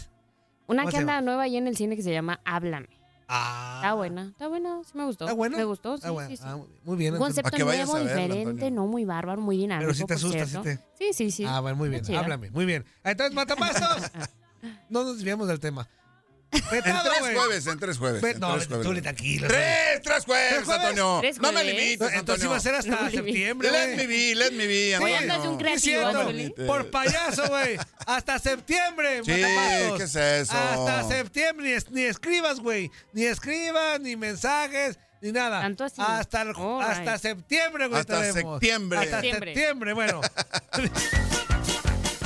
Una 0.67 0.83
¿Cómo 0.83 0.91
que 0.91 0.95
se 0.95 1.01
anda 1.01 1.19
nueva 1.19 1.43
ahí 1.43 1.57
en 1.57 1.67
el 1.67 1.75
cine 1.75 1.97
que 1.97 2.03
se 2.03 2.11
llama 2.13 2.39
Háblame. 2.45 2.87
Ah. 3.27 3.79
Está 3.81 3.93
buena, 3.93 4.27
está 4.29 4.47
buena, 4.47 4.81
sí 4.85 4.91
me 4.97 5.05
gustó. 5.05 5.25
¿Está 5.25 5.33
buena? 5.35 5.57
Me 5.57 5.63
gustó, 5.65 5.97
sí, 5.97 6.03
Ah, 6.05 6.11
bueno. 6.11 6.29
sí, 6.29 6.37
sí. 6.37 6.43
Ah, 6.45 6.55
muy 6.83 6.97
bien. 6.97 7.13
Un 7.13 7.17
entonces. 7.17 7.19
concepto 7.19 7.43
Para 7.51 7.57
que 7.57 7.63
vayas 7.63 7.87
nuevo, 7.89 7.97
a 8.01 8.03
verla, 8.07 8.21
diferente, 8.23 8.49
Antonio. 8.65 8.81
no 8.81 8.87
muy 8.87 9.03
bárbaro, 9.05 9.41
muy 9.41 9.57
dinámico. 9.57 9.87
Pero 9.87 9.93
si 9.93 10.01
te 10.01 10.07
por 10.07 10.15
asusta, 10.15 10.45
si 10.45 10.51
cierto. 10.51 10.63
te... 10.63 10.79
Sí, 10.97 11.13
sí, 11.13 11.31
sí. 11.31 11.45
Ah, 11.45 11.59
bueno, 11.59 11.75
muy 11.77 11.89
bien. 11.89 12.01
Está 12.01 12.07
chida. 12.13 12.19
Háblame, 12.21 12.49
muy 12.51 12.65
bien. 12.65 12.85
Entonces, 13.03 13.33
Matapastos. 13.35 14.11
no 14.89 15.03
nos 15.03 15.15
desviamos 15.17 15.47
del 15.49 15.59
tema. 15.59 15.87
En 16.51 16.61
tres 16.83 17.33
jueves, 17.33 17.67
en 17.67 17.79
tres 17.79 17.97
jueves. 17.97 18.23
En 18.23 18.39
no, 18.39 18.55
tres 18.57 18.67
tú 18.81 18.91
le 18.93 19.01
tranquilo. 19.01 19.47
Tres, 19.47 20.01
tres 20.03 20.25
jueves, 20.25 20.49
¿Tres 20.53 20.65
jueves? 20.65 20.83
Antonio. 20.83 21.17
¿Tres 21.21 21.39
No 21.39 21.51
me 21.53 21.63
limites, 21.63 22.13
Entonces 22.13 22.43
iba 22.45 22.57
a 22.57 22.59
ser 22.59 22.75
hasta 22.75 22.89
No, 23.01 23.09
septiembre, 23.09 23.71
Let 23.71 23.95
me 23.95 24.07
be, 24.07 24.35
let 24.35 24.51
me 24.51 24.67
be, 24.67 24.97
Hoy 24.97 25.13
andas 25.13 25.43
de 25.43 25.47
un 25.49 25.57
¿Qué 25.57 25.63
creativo. 25.63 26.65
Por 26.67 26.91
payaso, 26.91 27.47
güey. 27.47 27.77
Hasta 28.05 28.37
septiembre, 28.39 29.21
Sí. 29.23 29.31
¿qué 29.31 30.03
es 30.03 30.15
eso? 30.15 30.53
Hasta 30.57 31.07
septiembre. 31.07 31.77
Ni, 31.89 32.01
ni 32.01 32.07
escribas, 32.07 32.59
güey. 32.59 32.91
Ni 33.13 33.23
escribas, 33.25 33.99
ni 34.01 34.15
mensajes, 34.17 34.99
ni 35.21 35.31
nada. 35.31 35.61
Tanto 35.61 35.85
así. 35.85 36.01
Hasta, 36.05 36.41
el- 36.41 36.53
hasta 36.81 37.17
septiembre, 37.17 37.87
güey. 37.87 38.01
Hasta 38.01 38.21
tenemos. 38.21 38.59
septiembre. 38.59 38.99
Hasta 38.99 39.11
Septiembre. 39.21 39.53
septiembre, 39.53 39.93
bueno. 39.93 40.21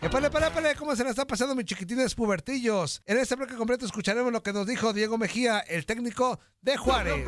Epale, 0.00 0.28
epale, 0.28 0.46
epale, 0.46 0.74
¿cómo 0.76 0.94
se 0.94 1.02
la 1.02 1.10
está 1.10 1.26
pasando 1.26 1.54
mis 1.56 1.64
chiquitines 1.64 2.14
pubertillos? 2.14 3.02
En 3.04 3.18
este 3.18 3.34
bloque 3.34 3.56
completo 3.56 3.84
escucharemos 3.84 4.32
lo 4.32 4.42
que 4.42 4.52
nos 4.52 4.66
dijo 4.66 4.92
Diego 4.92 5.18
Mejía, 5.18 5.58
el 5.60 5.84
técnico 5.86 6.38
de 6.62 6.76
Juárez. 6.76 7.26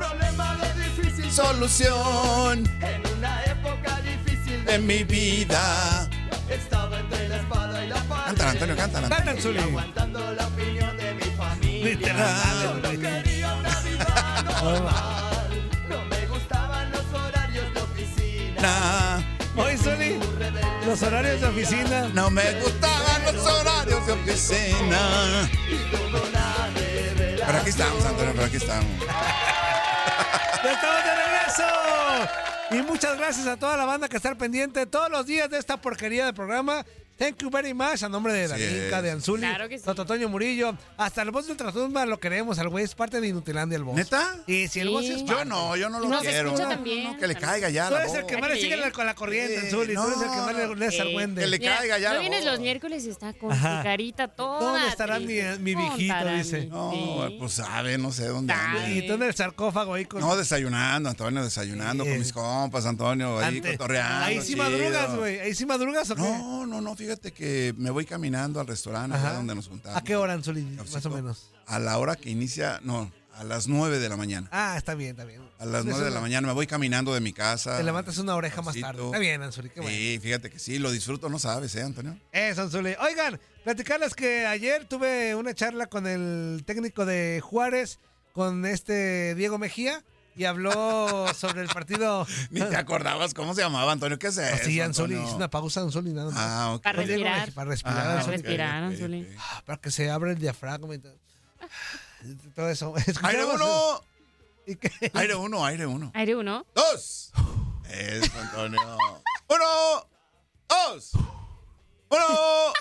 Solución 1.30 2.64
En 2.80 3.18
una 3.18 3.42
época 3.44 4.00
difícil 4.02 4.64
de 4.64 4.78
mi 4.78 5.04
vida. 5.04 6.09
Estaba 6.49 7.00
entre 7.00 7.28
la 7.28 7.37
espada 7.38 7.85
y 7.85 7.88
la 7.88 8.02
pared. 8.04 8.25
Cántala, 8.26 8.50
Antonio, 8.50 8.76
cántala. 8.76 9.09
Canta, 9.09 9.40
Zuli. 9.40 9.59
Aguantando 9.59 10.32
la 10.32 10.47
opinión 10.47 10.97
de 10.97 11.14
mi 11.14 11.23
familia. 11.23 11.85
Literal. 11.85 12.62
Yo 12.62 12.75
no 12.75 13.00
quería 13.00 13.54
una 13.54 13.80
vida 13.80 14.42
normal. 14.42 15.70
No 15.88 16.04
me 16.06 16.26
gustaban 16.26 16.90
los 16.92 17.04
horarios 17.12 17.75
de 17.75 17.80
oficina. 17.80 18.62
Nah, 18.62 19.62
Hoy, 19.62 19.76
Zuli, 19.76 20.18
los 20.90 21.02
horarios 21.02 21.40
de 21.40 21.47
oficina. 21.47 22.09
no 22.14 22.30
me 22.30 22.42
gustaban 22.61 23.23
los 23.32 23.47
horarios 23.47 24.06
de 24.06 24.12
oficina. 24.12 25.49
Pero 27.47 27.59
aquí 27.59 27.70
estamos, 27.70 28.04
Antonio, 28.04 28.32
pero 28.35 28.47
aquí 28.47 28.56
estamos. 28.56 29.00
¡Ya 30.64 30.73
estamos 30.73 31.04
de 31.04 31.14
regreso! 31.14 31.64
Y 32.73 32.82
muchas 32.82 33.16
gracias 33.16 33.47
a 33.47 33.56
toda 33.56 33.76
la 33.76 33.85
banda 33.85 34.09
que 34.09 34.16
está 34.16 34.35
pendiente 34.35 34.85
todos 34.87 35.09
los 35.11 35.26
días 35.26 35.49
de 35.49 35.59
esta 35.59 35.76
porquería 35.76 36.26
de 36.26 36.32
programa. 36.32 36.85
Thank 37.20 37.42
you 37.42 37.50
very 37.50 37.74
much. 37.74 38.02
A 38.02 38.08
nombre 38.08 38.32
de 38.32 38.48
Darinka, 38.48 38.96
es. 38.96 39.02
de 39.02 39.10
Anzuli, 39.10 39.42
Claro 39.42 39.68
que 39.68 39.78
sí. 39.78 39.84
Tototoño 39.84 40.26
Murillo. 40.30 40.74
Hasta 40.96 41.20
el 41.20 41.30
boss 41.30 41.44
de 41.46 41.52
Ultratumba 41.52 42.06
lo 42.06 42.18
queremos. 42.18 42.58
Al 42.58 42.70
güey 42.70 42.82
es 42.84 42.94
parte 42.94 43.20
de 43.20 43.28
Inutilandia 43.28 43.76
el 43.76 43.84
boss. 43.84 43.94
¿Neta? 43.96 44.38
Y 44.46 44.68
si 44.68 44.80
el 44.80 44.88
Sí. 44.88 44.92
boss 44.94 45.04
es 45.04 45.24
Yo 45.26 45.44
no, 45.44 45.76
yo 45.76 45.90
no 45.90 46.00
lo 46.00 46.08
Nos 46.08 46.22
quiero. 46.22 46.48
escucha 46.48 46.62
No, 46.64 46.70
también. 46.70 47.04
no, 47.04 47.18
que 47.18 47.26
le 47.26 47.34
caiga 47.36 47.68
ya. 47.68 47.90
Tú 47.90 47.96
eres 47.96 48.14
el 48.14 48.24
que 48.24 48.38
más 48.38 48.48
le 48.48 48.56
sigue 48.58 48.74
sí. 48.76 48.80
la- 48.80 48.90
con 48.90 49.04
la 49.04 49.14
corriente, 49.14 49.60
Sí, 49.60 49.64
Anzuli. 49.66 49.94
Tú 49.94 50.00
eres 50.02 50.14
el 50.16 50.30
que 50.30 50.36
no, 50.36 50.44
más 50.46 50.54
le 50.56 50.76
lees 50.76 51.00
al 51.00 51.12
güende. 51.12 51.40
que 51.42 51.46
le 51.46 51.58
Mira, 51.58 51.76
caiga 51.76 51.98
ya 51.98 52.08
No 52.08 52.14
la 52.14 52.20
vienes 52.20 52.44
los 52.46 52.58
miércoles 52.58 53.04
y 53.04 53.10
está 53.10 53.34
con 53.34 53.52
Ajá. 53.52 53.78
su 53.80 53.84
carita 53.84 54.28
toda. 54.28 54.60
¿Dónde 54.60 54.88
estará 54.88 55.18
mi- 55.18 55.26
viejito? 55.58 56.14
Dice. 56.34 56.66
No, 56.68 56.92
sí. 57.28 57.36
pues 57.38 57.52
sabe, 57.52 57.98
no 57.98 58.12
sé 58.12 58.28
dónde. 58.28 58.54
Y 58.88 59.06
tú 59.06 59.12
en 59.12 59.24
el 59.24 59.34
sarcófago 59.34 59.92
ahí 59.92 60.06
con... 60.06 60.20
No, 60.22 60.36
desayunando, 60.38 61.10
Antonio, 61.10 61.44
desayunando 61.44 62.04
Sí. 62.04 62.10
con 62.10 62.18
mis 62.18 62.32
compas, 62.32 62.86
Antonio, 62.86 63.38
ahí 63.40 63.60
cotorreando. 63.60 64.24
Ahí 64.24 64.40
sí 64.40 64.56
madrugas, 64.56 65.14
güey. 65.16 65.38
Ahí 65.40 65.54
sí 65.54 65.66
madrugas 65.66 66.10
o 66.10 66.14
qué? 66.16 66.22
No, 66.22 66.64
no, 66.66 66.80
no, 66.80 66.96
fíjate 66.96 67.09
que 67.18 67.74
me 67.76 67.90
voy 67.90 68.04
caminando 68.04 68.60
al 68.60 68.66
restaurante 68.66 69.16
Ajá. 69.16 69.34
donde 69.34 69.54
nos 69.54 69.68
juntamos. 69.68 69.96
¿A 69.98 70.04
qué 70.04 70.16
hora, 70.16 70.32
Anzuli? 70.34 70.62
Cafecito. 70.76 70.94
Más 70.96 71.06
o 71.06 71.10
menos. 71.10 71.50
A 71.66 71.78
la 71.78 71.98
hora 71.98 72.16
que 72.16 72.30
inicia, 72.30 72.80
no, 72.82 73.10
a 73.34 73.44
las 73.44 73.68
9 73.68 73.98
de 73.98 74.08
la 74.08 74.16
mañana. 74.16 74.48
Ah, 74.52 74.74
está 74.76 74.94
bien, 74.94 75.10
está 75.10 75.24
bien. 75.24 75.40
A 75.58 75.64
las 75.64 75.80
Es 75.80 75.86
9 75.90 76.04
de 76.04 76.10
la 76.10 76.20
mañana 76.20 76.46
me 76.46 76.52
voy 76.52 76.66
caminando 76.66 77.14
de 77.14 77.20
mi 77.20 77.32
casa. 77.32 77.76
Te 77.76 77.82
levantas 77.84 78.18
una 78.18 78.34
oreja 78.34 78.62
más 78.62 78.76
tarde. 78.78 79.04
Está 79.04 79.18
bien, 79.18 79.42
Anzuli, 79.42 79.70
qué 79.70 79.80
bueno. 79.80 79.96
Sí, 79.96 80.18
fíjate 80.22 80.50
que 80.50 80.58
sí, 80.58 80.78
lo 80.78 80.90
disfruto, 80.90 81.28
no 81.28 81.38
sabes, 81.38 81.74
¿eh, 81.74 81.82
Antonio? 81.82 82.18
Eso, 82.32 82.62
Anzuli. 82.62 82.94
Oigan, 83.00 83.40
platicarles 83.64 84.14
que 84.14 84.46
ayer 84.46 84.86
tuve 84.86 85.34
una 85.34 85.54
charla 85.54 85.86
con 85.86 86.06
el 86.06 86.62
técnico 86.66 87.06
de 87.06 87.40
Juárez, 87.42 87.98
con 88.32 88.64
este 88.66 89.34
Diego 89.34 89.58
Mejía, 89.58 90.04
y 90.40 90.44
habló 90.47 91.26
sobre 91.35 91.61
el 91.61 91.68
partido. 91.68 92.26
Ni 92.50 92.61
te 92.62 92.76
acordabas 92.76 93.35
cómo 93.35 93.54
se 93.54 93.61
llamaba, 93.61 93.92
Antonio. 93.92 94.18
¿Qué 94.18 94.28
es 94.28 94.38
eso? 94.38 94.64
Sí, 94.64 94.80
Anzuli, 94.80 95.12
Antonio? 95.14 95.23
hice 95.28 95.37
una 95.37 95.50
pausa, 95.50 95.82
Anzuli, 95.82 96.14
nada 96.14 96.30
más. 96.30 96.38
Ah, 96.40 96.73
ok. 96.75 96.82
Para 96.82 96.97
respirar. 97.02 97.52
Para 97.52 97.70
respirar, 97.70 97.97
Ah, 97.99 98.02
Para 98.02 98.14
Anzuli. 98.20 98.37
ok, 98.37 98.42
respirar, 98.42 98.82
ok, 98.85 98.90
Anzuli. 98.90 99.23
ok. 99.23 99.28
Ah, 99.38 99.62
Para 99.66 99.80
que 99.82 99.90
se 99.90 100.11
abra 100.11 100.30
el 100.30 100.38
diafragma 100.38 100.94
y 100.94 100.99
todo. 100.99 101.14
Todo 102.56 102.68
eso. 102.70 102.94
Aire 103.23 103.44
uno, 103.44 104.02
¿Y 104.66 104.76
qué? 104.76 104.90
aire 105.14 105.35
uno, 105.35 105.64
aire 105.66 105.87
uno. 105.87 106.11
Aire 106.14 106.37
uno. 106.37 106.64
Dos. 106.75 107.32
Eso, 107.90 108.32
Antonio. 108.40 108.80
Uno, 109.49 110.06
dos. 110.68 111.12
Uno, 112.09 112.73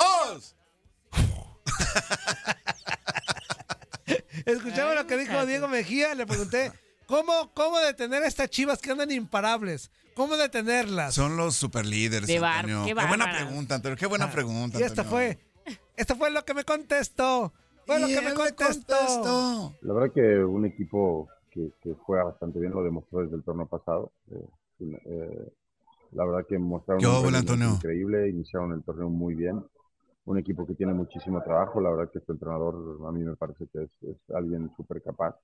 dos. 0.00 0.54
Escuchamos 4.46 4.92
Ay, 4.92 4.96
lo 4.96 5.06
que 5.06 5.16
dijo. 5.16 5.46
Diego 5.46 5.68
Mejía, 5.68 6.14
le 6.14 6.26
pregunté, 6.26 6.72
¿cómo, 7.06 7.52
cómo 7.54 7.78
detener 7.78 8.22
a 8.22 8.26
estas 8.26 8.50
chivas 8.50 8.80
que 8.80 8.90
andan 8.90 9.10
imparables? 9.10 9.90
¿Cómo 10.14 10.36
detenerlas? 10.36 11.14
Son 11.14 11.36
los 11.36 11.54
superlíderes, 11.56 12.26
De 12.28 12.38
bar- 12.38 12.56
Antonio. 12.66 12.84
qué 12.84 12.94
Qué, 12.94 13.06
buena 13.06 13.30
pregunta, 13.30 13.74
Antonio. 13.76 13.96
Qué 13.96 14.06
buena 14.06 14.30
pregunta, 14.30 14.78
Y 14.78 14.82
esto 14.82 15.00
Antonio. 15.02 15.10
fue, 15.66 15.76
esto 15.96 16.16
fue 16.16 16.30
lo 16.30 16.44
que 16.44 16.52
me 16.54 16.64
contestó. 16.64 17.52
Fue 17.86 17.98
lo 17.98 18.06
que 18.06 18.20
me 18.20 18.34
contestó. 18.34 19.74
La 19.82 19.94
verdad 19.94 20.12
que 20.14 20.44
un 20.44 20.66
equipo 20.66 21.28
que, 21.50 21.70
que 21.82 21.94
juega 21.94 22.24
bastante 22.24 22.58
bien 22.58 22.72
lo 22.72 22.82
demostró 22.84 23.20
desde 23.22 23.36
el 23.36 23.42
torneo 23.42 23.66
pasado. 23.66 24.12
Eh, 24.30 24.46
eh, 25.06 25.52
la 26.12 26.24
verdad 26.26 26.46
que 26.48 26.58
mostraron 26.58 27.00
¿Qué 27.00 27.06
un 27.08 27.34
Antonio? 27.34 27.70
increíble, 27.76 28.28
iniciaron 28.28 28.72
el 28.72 28.82
torneo 28.82 29.08
muy 29.08 29.34
bien. 29.34 29.64
Un 30.24 30.38
equipo 30.38 30.66
que 30.66 30.74
tiene 30.74 30.92
muchísimo 30.94 31.42
trabajo. 31.42 31.80
La 31.80 31.90
verdad 31.90 32.10
que 32.12 32.18
este 32.18 32.32
entrenador 32.32 32.98
a 33.06 33.12
mí 33.12 33.22
me 33.24 33.36
parece 33.36 33.66
que 33.72 33.82
es, 33.84 33.90
es 34.02 34.16
alguien 34.34 34.70
súper 34.76 35.02
capaz. 35.02 35.36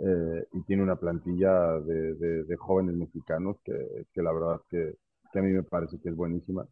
Eh, 0.00 0.46
y 0.54 0.62
tiene 0.64 0.82
una 0.82 0.96
plantilla 0.96 1.80
de, 1.80 2.14
de- 2.16 2.56
jóvenes 2.56 2.96
mexicanos 2.96 3.58
que, 3.64 4.06
que 4.12 4.22
la 4.22 4.32
verdad 4.32 4.60
que, 4.70 4.96
que 5.32 5.38
a 5.38 5.42
mí 5.42 5.52
me 5.52 5.62
parece 5.64 5.98
que 6.00 6.10
es 6.10 6.16
buenísima. 6.16 6.66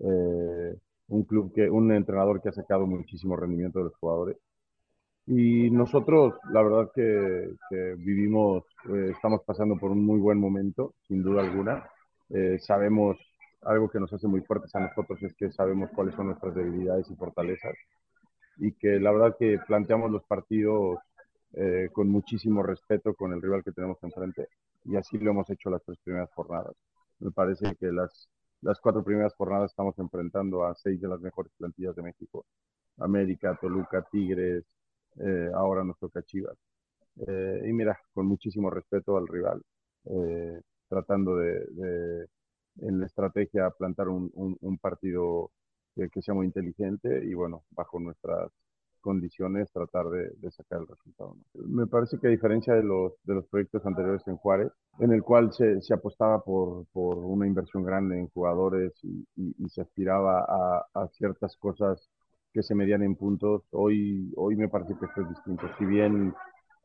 Eh, 0.00 0.76
un 1.08 1.24
club 1.24 1.52
que, 1.54 1.70
un 1.70 1.92
entrenador 1.92 2.42
que 2.42 2.50
ha 2.50 2.52
sacado 2.52 2.86
muchísimo 2.86 3.36
rendimiento 3.36 3.80
de 3.80 3.86
los 3.86 3.96
jugadores. 3.96 4.38
Y 5.26 5.70
nosotros, 5.70 6.34
la 6.52 6.62
verdad 6.62 6.90
que, 6.94 7.50
que 7.70 7.94
vivimos, 7.98 8.64
eh, 8.94 9.12
estamos 9.14 9.42
pasando 9.46 9.76
por 9.78 9.90
un 9.92 10.04
muy 10.04 10.18
buen 10.20 10.38
momento, 10.40 10.94
sin 11.08 11.22
duda 11.22 11.42
alguna. 11.42 11.86
Sabemos, 12.60 13.16
algo 13.62 13.88
que 13.88 14.00
nos 14.00 14.12
hace 14.12 14.28
muy 14.28 14.40
fuertes 14.42 14.74
a 14.74 14.80
nosotros 14.80 15.22
es 15.22 15.34
que 15.34 15.50
sabemos 15.52 15.90
cuáles 15.94 16.14
son 16.14 16.26
nuestras 16.26 16.54
debilidades 16.54 17.10
y 17.10 17.16
fortalezas. 17.16 17.74
Y 18.58 18.72
que 18.72 18.98
la 18.98 19.12
verdad 19.12 19.36
que 19.38 19.58
planteamos 19.66 20.10
los 20.10 20.24
partidos 20.24 20.98
eh, 21.54 21.88
con 21.92 22.08
muchísimo 22.08 22.62
respeto 22.62 23.14
con 23.14 23.32
el 23.32 23.42
rival 23.42 23.62
que 23.64 23.72
tenemos 23.72 23.98
enfrente. 24.02 24.48
Y 24.84 24.96
así 24.96 25.18
lo 25.18 25.30
hemos 25.30 25.48
hecho 25.50 25.70
las 25.70 25.82
tres 25.84 25.98
primeras 26.02 26.30
jornadas. 26.32 26.74
Me 27.20 27.30
parece 27.30 27.76
que 27.76 27.92
las, 27.92 28.28
las 28.62 28.80
cuatro 28.80 29.04
primeras 29.04 29.34
jornadas 29.34 29.70
estamos 29.70 29.98
enfrentando 29.98 30.64
a 30.64 30.74
seis 30.74 31.00
de 31.00 31.08
las 31.08 31.20
mejores 31.20 31.52
plantillas 31.56 31.96
de 31.96 32.02
México. 32.02 32.46
América, 32.98 33.56
Toluca, 33.60 34.02
Tigres, 34.10 34.64
eh, 35.20 35.50
ahora 35.54 35.84
nos 35.84 35.98
toca 35.98 36.22
Chivas. 36.22 36.56
Eh, 37.26 37.62
y 37.68 37.72
mira, 37.72 37.98
con 38.12 38.26
muchísimo 38.26 38.70
respeto 38.70 39.16
al 39.16 39.26
rival, 39.26 39.62
eh, 40.04 40.60
tratando 40.88 41.36
de, 41.36 41.64
de, 41.70 42.26
en 42.82 43.00
la 43.00 43.06
estrategia, 43.06 43.70
plantar 43.70 44.08
un, 44.08 44.30
un, 44.34 44.56
un 44.60 44.78
partido 44.78 45.50
que, 46.12 46.22
sea 46.22 46.34
muy 46.34 46.46
inteligente 46.46 47.24
y 47.24 47.34
bueno, 47.34 47.64
bajo 47.70 47.98
nuestras 47.98 48.50
condiciones 49.00 49.70
tratar 49.72 50.08
de, 50.10 50.30
de 50.36 50.50
sacar 50.50 50.80
el 50.80 50.86
resultado. 50.86 51.36
¿no? 51.54 51.66
Me 51.66 51.86
parece 51.86 52.18
que 52.18 52.26
a 52.26 52.30
diferencia 52.30 52.74
de 52.74 52.82
los, 52.82 53.12
de 53.24 53.34
los 53.34 53.46
proyectos 53.46 53.84
anteriores 53.86 54.26
en 54.26 54.36
Juárez, 54.36 54.70
en 54.98 55.12
el 55.12 55.22
cual 55.22 55.52
se, 55.52 55.80
se 55.80 55.94
apostaba 55.94 56.42
por, 56.42 56.86
por 56.92 57.18
una 57.18 57.46
inversión 57.46 57.84
grande 57.84 58.18
en 58.18 58.28
jugadores 58.28 58.92
y, 59.02 59.26
y, 59.36 59.54
y 59.58 59.68
se 59.68 59.82
aspiraba 59.82 60.40
a, 60.40 60.86
a, 60.94 61.08
ciertas 61.08 61.56
cosas 61.56 62.08
que 62.52 62.62
se 62.62 62.74
medían 62.74 63.02
en 63.02 63.14
puntos, 63.14 63.62
hoy, 63.70 64.32
hoy 64.36 64.56
me 64.56 64.68
parece 64.68 64.94
que 64.98 65.04
esto 65.06 65.20
es 65.20 65.28
distinto. 65.28 65.68
Si 65.78 65.84
bien 65.84 66.34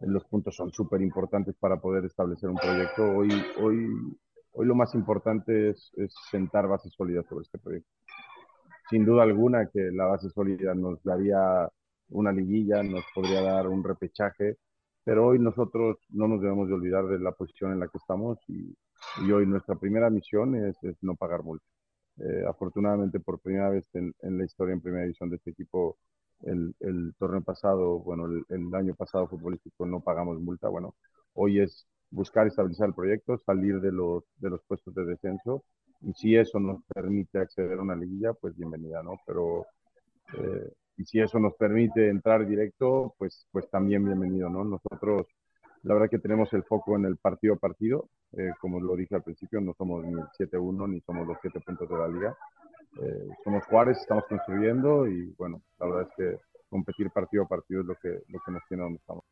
los 0.02 0.26
puntos 0.26 0.56
son 0.56 0.72
súper 0.72 1.02
importantes 1.02 1.56
para 1.56 1.78
poder 1.78 2.06
establecer 2.06 2.50
un 2.50 2.58
proyecto, 2.58 3.04
hoy, 3.04 3.30
hoy, 3.62 4.18
hoy 4.54 4.66
lo 4.66 4.76
más 4.76 4.94
importante 4.96 5.70
es, 5.70 5.92
es 5.98 6.14
sentar 6.32 6.68
bases 6.68 6.94
sólidas 6.94 7.26
sobre 7.28 7.44
este 7.44 7.58
proyecto. 7.58 7.90
Sin 8.90 9.06
duda 9.06 9.24
alguna 9.24 9.68
que 9.68 9.92
la 9.92 10.06
base 10.06 10.30
sólida 10.30 10.74
nos 10.76 11.02
daría 11.04 11.70
una 12.10 12.32
liguilla, 12.32 12.84
nos 12.84 13.04
podría 13.14 13.42
dar 13.42 13.68
un 13.68 13.84
repechaje, 13.84 14.58
pero 15.04 15.28
hoy 15.28 15.40
nosotros 15.40 15.98
no 16.10 16.28
nos 16.28 16.42
debemos 16.42 16.68
de 16.68 16.76
olvidar 16.76 17.06
de 17.08 17.20
la 17.20 17.32
posición 17.32 17.72
en 17.74 17.80
la 17.80 17.88
que 17.88 17.98
estamos 17.98 18.40
y, 18.48 18.76
y 19.26 19.32
hoy 19.32 19.46
nuestra 19.46 19.76
primera 19.76 20.10
misión 20.10 20.56
es, 20.56 20.82
es 20.84 20.96
no 21.02 21.16
pagar 21.16 21.44
multa. 21.44 21.66
Eh, 22.18 22.44
afortunadamente 22.48 23.20
por 23.20 23.40
primera 23.40 23.70
vez 23.70 23.88
en, 23.96 24.14
en, 24.22 24.38
la 24.38 24.46
historia 24.46 24.74
en 24.74 24.82
primera 24.82 25.04
división 25.04 25.30
de 25.30 25.38
este 25.38 25.52
equipo, 25.52 25.98
el, 26.42 26.76
el 26.80 27.16
torneo 27.18 27.42
pasado, 27.42 28.00
bueno, 28.00 28.28
el, 28.28 28.46
el, 28.50 28.74
año 28.76 28.94
pasado 28.96 29.28
futbolístico 29.28 29.86
no 29.86 30.02
pagamos 30.02 30.40
multa, 30.40 30.68
bueno, 30.70 30.96
hoy 31.34 31.60
es 31.62 31.88
buscar 32.14 32.48
estabilizar 32.48 32.88
el 32.88 32.94
proyecto, 32.94 33.38
salir 33.40 33.82
de 33.82 33.92
los, 33.92 34.24
de 34.38 34.50
los 34.52 34.62
puestos 34.64 34.94
de 34.94 35.06
descenso 35.06 35.64
y 36.02 36.14
si 36.14 36.36
eso 36.36 36.60
nos 36.60 36.84
permite 36.94 37.40
acceder 37.40 37.80
a 37.80 37.82
una 37.82 37.96
liguilla, 37.96 38.34
pues 38.34 38.56
bienvenida, 38.56 39.02
¿no? 39.02 39.18
Pero 39.26 39.66
eh, 40.38 40.72
y 40.98 41.06
si 41.06 41.20
eso 41.20 41.40
nos 41.40 41.56
permite 41.56 42.10
entrar 42.10 42.46
directo, 42.46 43.16
pues, 43.18 43.48
pues 43.52 43.70
también 43.70 44.06
bienvenido, 44.06 44.50
¿no? 44.50 44.64
Nosotros, 44.64 45.28
la 45.82 45.96
verdad 45.96 46.10
que 46.10 46.20
tenemos 46.20 46.54
el 46.54 46.64
foco 46.64 46.96
en 46.96 47.06
el 47.06 47.18
partido 47.18 47.56
a 47.56 47.58
partido, 47.58 48.10
eh, 48.34 48.52
como 48.60 48.80
lo 48.80 48.96
dije 48.96 49.16
al 49.16 49.24
principio, 49.24 49.60
no 49.60 49.74
somos 49.74 50.06
ni 50.06 50.14
el 50.14 50.28
7-1 50.38 50.90
ni 50.90 51.02
somos 51.02 51.28
los 51.28 51.38
7 51.42 51.60
puntos 51.62 51.90
de 51.90 51.98
la 51.98 52.08
liga. 52.08 52.38
Eh, 53.02 53.28
somos 53.44 53.66
Juárez, 53.66 53.98
estamos 53.98 54.26
construyendo 54.30 55.08
y 55.08 55.34
bueno, 55.38 55.64
la 55.80 55.88
verdad 55.88 56.08
es 56.10 56.16
que 56.16 56.38
competir 56.70 57.10
partido 57.10 57.44
a 57.44 57.48
partido 57.48 57.82
es 57.82 57.88
lo 57.88 57.96
que, 57.96 58.24
lo 58.28 58.40
que 58.46 58.52
nos 58.52 58.62
tiene 58.68 58.84
donde 58.84 59.00
estamos. 59.00 59.24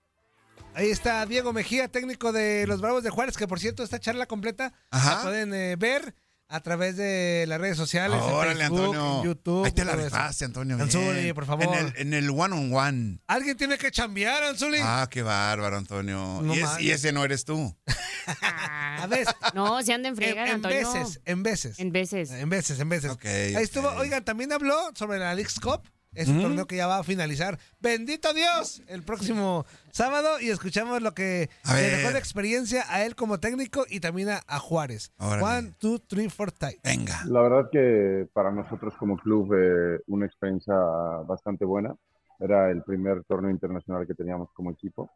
Ahí 0.73 0.89
está 0.89 1.25
Diego 1.25 1.51
Mejía, 1.53 1.89
técnico 1.89 2.31
de 2.31 2.65
los 2.65 2.79
Bravos 2.81 3.03
de 3.03 3.09
Juárez, 3.09 3.35
que 3.37 3.47
por 3.47 3.59
cierto, 3.59 3.83
esta 3.83 3.99
charla 3.99 4.25
completa 4.25 4.73
Ajá. 4.89 5.15
la 5.15 5.21
pueden 5.23 5.53
eh, 5.53 5.75
ver 5.77 6.15
a 6.47 6.59
través 6.61 6.95
de 6.97 7.45
las 7.47 7.59
redes 7.59 7.77
sociales. 7.77 8.17
en 8.23 8.31
Órale, 8.33 8.59
Facebook, 8.61 8.79
Antonio. 8.79 9.17
en 9.19 9.23
YouTube. 9.23 9.65
Ahí 9.65 9.71
te 9.73 9.85
la 9.85 9.95
rifaste, 9.95 10.45
Antonio. 10.45 10.77
Anzuli, 10.81 11.33
por 11.33 11.45
favor. 11.45 11.65
En 11.65 11.73
el, 11.73 11.93
en 11.97 12.13
el 12.13 12.29
one 12.29 12.55
on 12.55 12.73
one. 12.73 13.19
Alguien 13.27 13.57
tiene 13.57 13.77
que 13.77 13.91
chambear, 13.91 14.43
Anzuli. 14.43 14.79
Ah, 14.81 15.07
qué 15.11 15.21
bárbaro, 15.21 15.77
Antonio. 15.77 16.39
No 16.41 16.55
y, 16.55 16.59
es- 16.59 16.79
y 16.79 16.91
ese 16.91 17.11
no 17.11 17.23
eres 17.25 17.43
tú. 17.45 17.75
A 18.27 19.07
veces. 19.07 19.33
No, 19.53 19.81
se 19.81 19.93
anda 19.93 20.07
en 20.09 20.13
En, 20.13 20.17
friega, 20.17 20.45
en 20.47 20.53
Antonio. 20.55 20.77
veces, 20.93 21.19
en 21.25 21.43
veces. 21.43 21.79
En 21.79 21.91
veces. 21.91 22.31
En 22.31 22.49
veces, 22.49 22.79
en 22.79 22.89
veces. 22.89 23.11
Ok, 23.11 23.25
Ahí 23.25 23.55
estuvo, 23.55 23.89
oigan, 23.89 24.23
también 24.23 24.51
habló 24.53 24.77
sobre 24.95 25.19
la 25.19 25.33
Leagues 25.35 25.59
Cup. 25.59 25.81
Es 26.13 26.27
un 26.27 26.39
¿Mm? 26.39 26.41
torneo 26.41 26.67
que 26.67 26.75
ya 26.75 26.87
va 26.87 26.99
a 26.99 27.03
finalizar. 27.03 27.57
Bendito 27.79 28.33
Dios, 28.33 28.83
el 28.87 29.01
próximo 29.03 29.65
sábado 29.91 30.41
y 30.41 30.49
escuchamos 30.49 31.01
lo 31.01 31.13
que 31.13 31.49
A 31.63 31.75
le 31.75 31.83
dejó 31.83 32.11
de 32.11 32.19
experiencia 32.19 32.83
a 32.89 33.05
él 33.05 33.15
como 33.15 33.39
técnico 33.39 33.85
y 33.89 34.01
también 34.01 34.29
a, 34.29 34.41
a 34.45 34.59
Juárez. 34.59 35.13
Órale. 35.17 35.43
One, 35.43 35.73
two, 35.79 35.99
three, 35.99 36.29
four, 36.29 36.51
time. 36.51 36.77
Venga. 36.83 37.21
La 37.27 37.41
verdad 37.41 37.69
que 37.71 38.27
para 38.33 38.51
nosotros 38.51 38.93
como 38.97 39.17
club 39.17 39.53
eh, 39.55 40.01
una 40.07 40.25
experiencia 40.25 40.75
bastante 40.75 41.63
buena. 41.63 41.95
Era 42.39 42.71
el 42.71 42.83
primer 42.83 43.23
torneo 43.23 43.51
internacional 43.51 44.05
que 44.05 44.15
teníamos 44.15 44.51
como 44.53 44.71
equipo. 44.71 45.11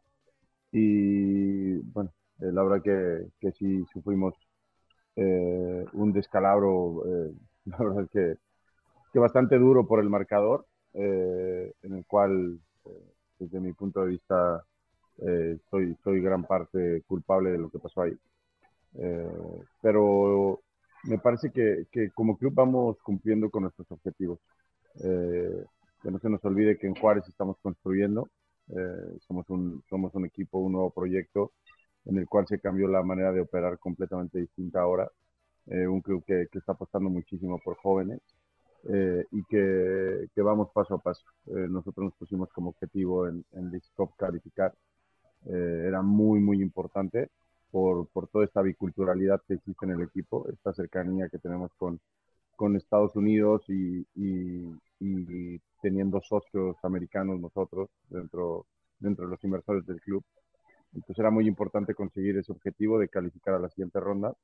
Y 0.72 1.74
bueno, 1.92 2.10
eh, 2.40 2.52
la 2.52 2.62
verdad 2.62 2.82
que, 2.82 3.26
que 3.40 3.52
sí 3.52 3.84
sufrimos 3.92 4.34
eh, 5.16 5.84
un 5.92 6.12
descalabro, 6.12 7.02
eh, 7.06 7.32
la 7.66 7.78
verdad 7.78 8.08
que, 8.12 8.36
que 9.12 9.18
bastante 9.18 9.58
duro 9.58 9.86
por 9.86 10.00
el 10.00 10.08
marcador, 10.08 10.66
eh, 10.96 11.72
en 11.82 11.92
el 11.94 12.06
cual, 12.06 12.58
eh, 12.86 13.12
desde 13.38 13.60
mi 13.60 13.72
punto 13.72 14.00
de 14.00 14.08
vista, 14.08 14.64
eh, 15.18 15.58
soy, 15.70 15.94
soy 16.02 16.20
gran 16.20 16.44
parte 16.44 17.02
culpable 17.06 17.52
de 17.52 17.58
lo 17.58 17.70
que 17.70 17.78
pasó 17.78 18.02
ahí. 18.02 18.16
Eh, 18.94 19.62
pero 19.82 20.60
me 21.04 21.18
parece 21.18 21.50
que, 21.50 21.86
que 21.92 22.10
como 22.12 22.38
club 22.38 22.54
vamos 22.54 22.96
cumpliendo 23.02 23.50
con 23.50 23.62
nuestros 23.62 23.90
objetivos. 23.90 24.40
Que 24.98 26.10
no 26.10 26.18
se 26.18 26.30
nos 26.30 26.42
olvide 26.44 26.78
que 26.78 26.86
en 26.86 26.94
Juárez 26.94 27.24
estamos 27.28 27.58
construyendo, 27.60 28.30
somos, 29.26 29.48
un, 29.50 29.82
somos 29.90 30.14
un 30.14 30.24
equipo, 30.24 30.58
un 30.58 30.72
nuevo 30.72 30.90
proyecto 30.90 31.52
en 32.06 32.16
el 32.16 32.26
cual 32.26 32.46
se 32.46 32.60
cambió 32.60 32.88
la 32.88 33.02
manera 33.02 33.30
de 33.32 33.42
operar 33.42 33.78
completamente 33.78 34.38
distinta 34.38 34.80
ahora. 34.80 35.10
Un 35.66 36.00
club 36.00 36.24
que, 36.24 36.46
que 36.50 36.58
está 36.58 36.72
apostando 36.72 37.10
muchísimo 37.10 37.58
por 37.58 37.76
jóvenes 37.76 38.22
eh, 38.88 39.24
y 39.32 39.44
que, 39.44 40.28
que 40.34 40.42
vamos 40.42 40.70
paso 40.72 40.94
a 40.94 40.98
paso. 40.98 41.24
Eh, 41.46 41.66
nosotros 41.68 42.06
nos 42.06 42.14
pusimos 42.14 42.50
como 42.52 42.70
objetivo 42.70 43.28
en, 43.28 43.44
en 43.52 43.72
Cup 43.96 44.12
calificar. 44.16 44.74
Eh, 45.46 45.84
era 45.88 46.02
muy, 46.02 46.40
muy 46.40 46.60
importante 46.62 47.30
por, 47.70 48.08
por 48.08 48.28
toda 48.28 48.44
esta 48.44 48.62
biculturalidad 48.62 49.42
que 49.46 49.54
existe 49.54 49.86
en 49.86 49.92
el 49.92 50.02
equipo, 50.02 50.48
esta 50.50 50.72
cercanía 50.74 51.28
que 51.28 51.38
tenemos 51.38 51.70
con, 51.76 52.00
con 52.56 52.76
Estados 52.76 53.16
Unidos 53.16 53.64
y, 53.68 54.06
y- 54.16 54.76
y 55.00 55.60
teniendo 55.82 56.20
socios 56.22 56.76
americanos 56.84 57.40
nosotros 57.40 57.90
dentro, 58.10 58.66
dentro 59.00 59.26
de 59.26 59.32
los 59.32 59.44
inversores 59.44 59.86
del 59.86 60.00
club. 60.00 60.24
Entonces 60.94 61.18
era 61.18 61.30
muy 61.30 61.46
importante 61.48 61.94
conseguir 61.94 62.38
ese 62.38 62.52
objetivo 62.52 62.98
de 62.98 63.08
calificar 63.08 63.54
a 63.54 63.58
la 63.60 63.68
siguiente 63.70 64.00
ronda. 64.00 64.34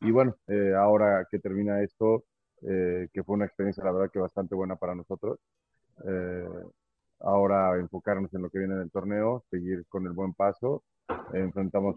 Y 0.00 0.10
bueno, 0.10 0.36
eh, 0.48 0.74
ahora 0.76 1.26
que 1.30 1.38
termina 1.38 1.82
esto, 1.82 2.24
eh, 2.62 3.08
que 3.12 3.22
fue 3.22 3.36
una 3.36 3.46
experiencia 3.46 3.84
la 3.84 3.92
verdad 3.92 4.10
que 4.10 4.18
bastante 4.18 4.54
buena 4.54 4.76
para 4.76 4.94
nosotros, 4.94 5.38
eh, 6.06 6.48
ahora 7.20 7.76
enfocarnos 7.78 8.32
en 8.34 8.42
lo 8.42 8.50
que 8.50 8.58
viene 8.58 8.74
en 8.74 8.80
el 8.82 8.90
torneo, 8.90 9.44
seguir 9.50 9.86
con 9.88 10.06
el 10.06 10.12
buen 10.12 10.34
paso. 10.34 10.84
Enfrentamos 11.32 11.96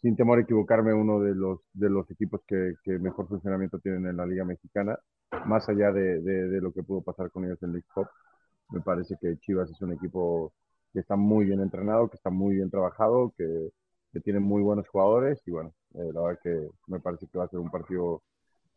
sin 0.00 0.16
temor 0.16 0.38
a 0.38 0.42
equivocarme, 0.42 0.92
uno 0.94 1.20
de 1.20 1.34
los, 1.34 2.10
equipos 2.10 2.40
que, 2.46 2.74
mejor 2.98 3.28
funcionamiento 3.28 3.78
tienen 3.78 4.06
en 4.06 4.16
la 4.16 4.26
Liga 4.26 4.44
Mexicana, 4.44 4.98
más 5.46 5.68
allá 5.68 5.92
de, 5.92 6.60
lo 6.60 6.72
que 6.72 6.82
pudo 6.82 7.02
pasar 7.02 7.30
con 7.30 7.44
ellos 7.44 7.62
en 7.62 7.72
League 7.72 7.86
Cup. 7.92 8.08
Me 8.70 8.80
parece 8.80 9.16
que 9.20 9.38
Chivas 9.38 9.70
es 9.70 9.80
un 9.82 9.92
equipo 9.92 10.52
que 10.92 11.00
está 11.00 11.16
muy 11.16 11.46
bien 11.46 11.60
entrenado, 11.60 12.08
que 12.08 12.16
está 12.16 12.30
muy 12.30 12.56
bien 12.56 12.70
trabajado, 12.70 13.32
que, 13.36 13.70
que 14.12 14.20
tiene 14.20 14.40
muy 14.40 14.62
buenos 14.62 14.88
jugadores 14.88 15.42
y 15.46 15.50
bueno, 15.50 15.74
eh, 15.94 16.10
la 16.12 16.22
verdad 16.22 16.40
que 16.42 16.68
me 16.86 17.00
parece 17.00 17.26
que 17.26 17.38
va 17.38 17.44
a 17.44 17.48
ser 17.48 17.58
un 17.58 17.70
partido 17.70 18.22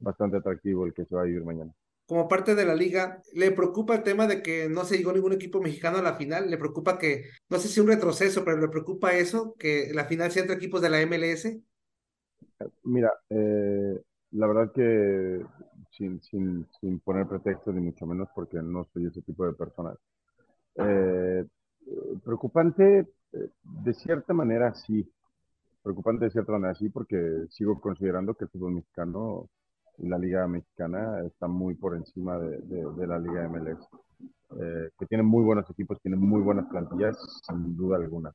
bastante 0.02 0.38
atractivo 0.38 0.86
el 0.86 0.94
que 0.94 1.06
se 1.06 1.16
va 1.16 1.22
a 1.22 1.26
vivir 1.26 1.44
mañana. 1.44 1.74
como 2.06 2.28
parte 2.28 2.56
de 2.56 2.66
la 2.66 2.76
liga, 2.76 3.22
¿le 3.34 3.52
preocupa 3.52 3.96
el 3.96 4.04
tema 4.04 4.28
de 4.28 4.42
que 4.42 4.68
no 4.68 4.84
se 4.84 4.98
llegó 4.98 5.14
ningún 5.14 5.32
equipo 5.32 5.62
mexicano 5.62 6.00
a 6.00 6.02
la 6.02 6.16
final? 6.16 6.50
¿Le 6.50 6.58
preocupa 6.58 6.98
que, 6.98 7.24
no 7.50 7.58
sé 7.58 7.70
si 7.70 7.80
un 7.80 7.88
retroceso, 7.88 8.44
pero 8.44 8.58
le 8.58 8.68
preocupa 8.68 9.14
eso, 9.14 9.56
que 9.58 9.92
la 9.94 10.04
final 10.04 10.30
sea 10.30 10.42
entre 10.42 10.58
equipos 10.58 10.82
de 10.82 10.90
la 10.90 11.02
MLS? 11.06 11.62
Mira, 12.84 13.14
eh, 13.30 14.02
la 14.32 14.48
verdad 14.48 14.72
que 14.74 15.42
sin, 15.92 16.22
sin, 16.22 16.68
sin 16.80 17.00
poner 17.00 17.28
pretextos 17.28 17.74
ni 17.74 17.82
mucho 17.82 18.06
menos 18.06 18.30
porque 18.36 18.62
no 18.62 18.88
soy 18.94 19.08
ese 19.08 19.22
tipo 19.22 19.46
de 19.46 19.54
persona. 19.54 19.94
Eh, 20.76 21.46
preocupante, 22.24 23.08
eh, 23.34 23.50
de 23.64 23.94
cierta 23.94 24.34
manera 24.34 24.74
sí. 24.74 25.10
Preocupante 25.84 26.26
de 26.26 26.32
cierta 26.32 26.52
manera 26.52 26.76
sí 26.76 26.90
porque 26.90 27.46
sigo 27.50 27.80
considerando 27.82 28.36
que 28.36 28.46
el 28.46 28.50
fútbol 28.52 28.74
mexicano 28.74 29.50
la 30.08 30.18
liga 30.18 30.48
mexicana 30.48 31.22
está 31.26 31.48
muy 31.48 31.76
por 31.76 31.96
encima 31.96 32.38
de, 32.38 33.08
la 33.08 33.20
liga 33.20 33.48
MLS. 33.48 33.80
Eh, 34.60 34.90
que 35.00 35.06
tienen 35.06 35.26
muy 35.26 35.44
buenos 35.44 35.70
equipos, 35.70 36.00
tienen 36.02 36.20
muy 36.20 36.42
buenas 36.42 36.66
plantillas, 36.68 37.18
sin 37.48 37.78
duda 37.78 37.98
alguna. 37.98 38.32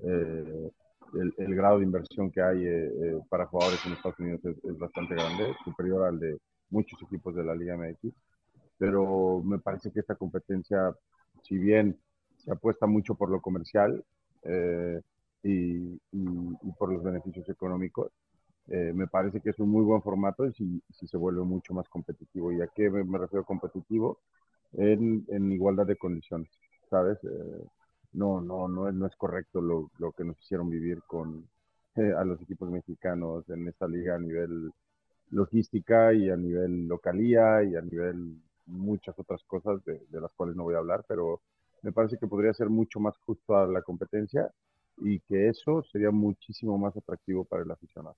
Eh, 0.00 0.70
el, 1.14 1.54
grado 1.54 1.78
de 1.78 1.84
inversión 1.84 2.30
que 2.30 2.42
hay 2.42 2.64
eh, 2.64 2.86
eh, 2.86 3.20
para 3.28 3.46
jugadores 3.46 3.84
en 3.86 3.92
Estados 3.92 4.18
Unidos 4.18 4.40
es, 4.44 4.78
bastante 4.78 5.14
grande, 5.14 5.54
superior 5.64 6.06
al 6.06 6.18
de 6.18 6.38
muchos 6.70 7.00
equipos 7.02 7.34
de 7.34 7.44
la 7.44 7.54
Liga 7.54 7.76
MX, 7.76 8.12
pero 8.76 9.42
me 9.42 9.58
parece 9.58 9.90
que 9.90 10.00
esta 10.00 10.14
competencia, 10.14 10.94
si 11.42 11.58
bien 11.58 11.98
se 12.36 12.52
apuesta 12.52 12.86
mucho 12.86 13.14
por 13.14 13.30
lo 13.30 13.40
comercial 13.40 14.04
eh, 14.42 15.00
y 15.42 15.98
por 16.78 16.92
los 16.92 17.02
beneficios 17.02 17.48
económicos, 17.48 18.12
eh, 18.68 18.92
me 18.94 19.06
parece 19.06 19.40
que 19.40 19.50
es 19.50 19.58
un 19.58 19.70
muy 19.70 19.82
buen 19.84 20.02
formato 20.02 20.46
y 20.46 20.52
si, 20.54 20.82
si 20.90 21.06
se 21.06 21.16
vuelve 21.16 21.42
mucho 21.42 21.74
más 21.74 21.88
competitivo. 21.88 22.52
¿Y 22.52 22.60
a 22.60 22.68
qué 22.68 22.90
me, 22.90 23.18
refiero 23.18 23.44
competitivo? 23.44 24.18
En, 24.74 25.24
en 25.28 25.52
igualdad 25.52 25.86
de 25.86 25.96
condiciones, 25.96 26.50
¿sabes? 26.90 27.18
Eh, 27.24 27.64
no, 28.12 28.40
no, 28.40 28.68
no 28.68 28.90
no 28.92 29.06
es 29.06 29.16
correcto 29.16 29.60
lo, 29.60 29.90
lo 29.98 30.12
que 30.12 30.24
nos 30.24 30.38
hicieron 30.40 30.70
vivir 30.70 31.02
con 31.06 31.48
a 31.96 32.24
los 32.24 32.40
equipos 32.42 32.70
mexicanos 32.70 33.48
en 33.50 33.68
esta 33.68 33.88
liga 33.88 34.16
a 34.16 34.18
nivel 34.18 34.72
logística 35.30 36.12
y 36.14 36.30
a 36.30 36.36
nivel 36.36 36.88
localía 36.88 37.62
y 37.64 37.76
a 37.76 37.82
nivel 37.82 38.36
muchas 38.66 39.18
otras 39.18 39.42
cosas 39.44 39.82
de 39.84 40.20
las 40.20 40.32
cuales 40.32 40.56
no 40.56 40.64
voy 40.64 40.74
a 40.74 40.78
hablar, 40.78 41.04
pero 41.08 41.40
me 41.82 41.92
parece 41.92 42.18
que 42.18 42.26
podría 42.26 42.52
ser 42.54 42.68
mucho 42.70 43.00
más 43.00 43.16
justo 43.18 43.56
a 43.56 43.66
la 43.66 43.82
competencia 43.82 44.50
y 44.98 45.20
que 45.20 45.48
eso 45.48 45.82
sería 45.92 46.10
muchísimo 46.10 46.76
más 46.78 46.96
atractivo 46.96 47.44
para 47.44 47.62
el 47.62 47.70
aficionado. 47.70 48.16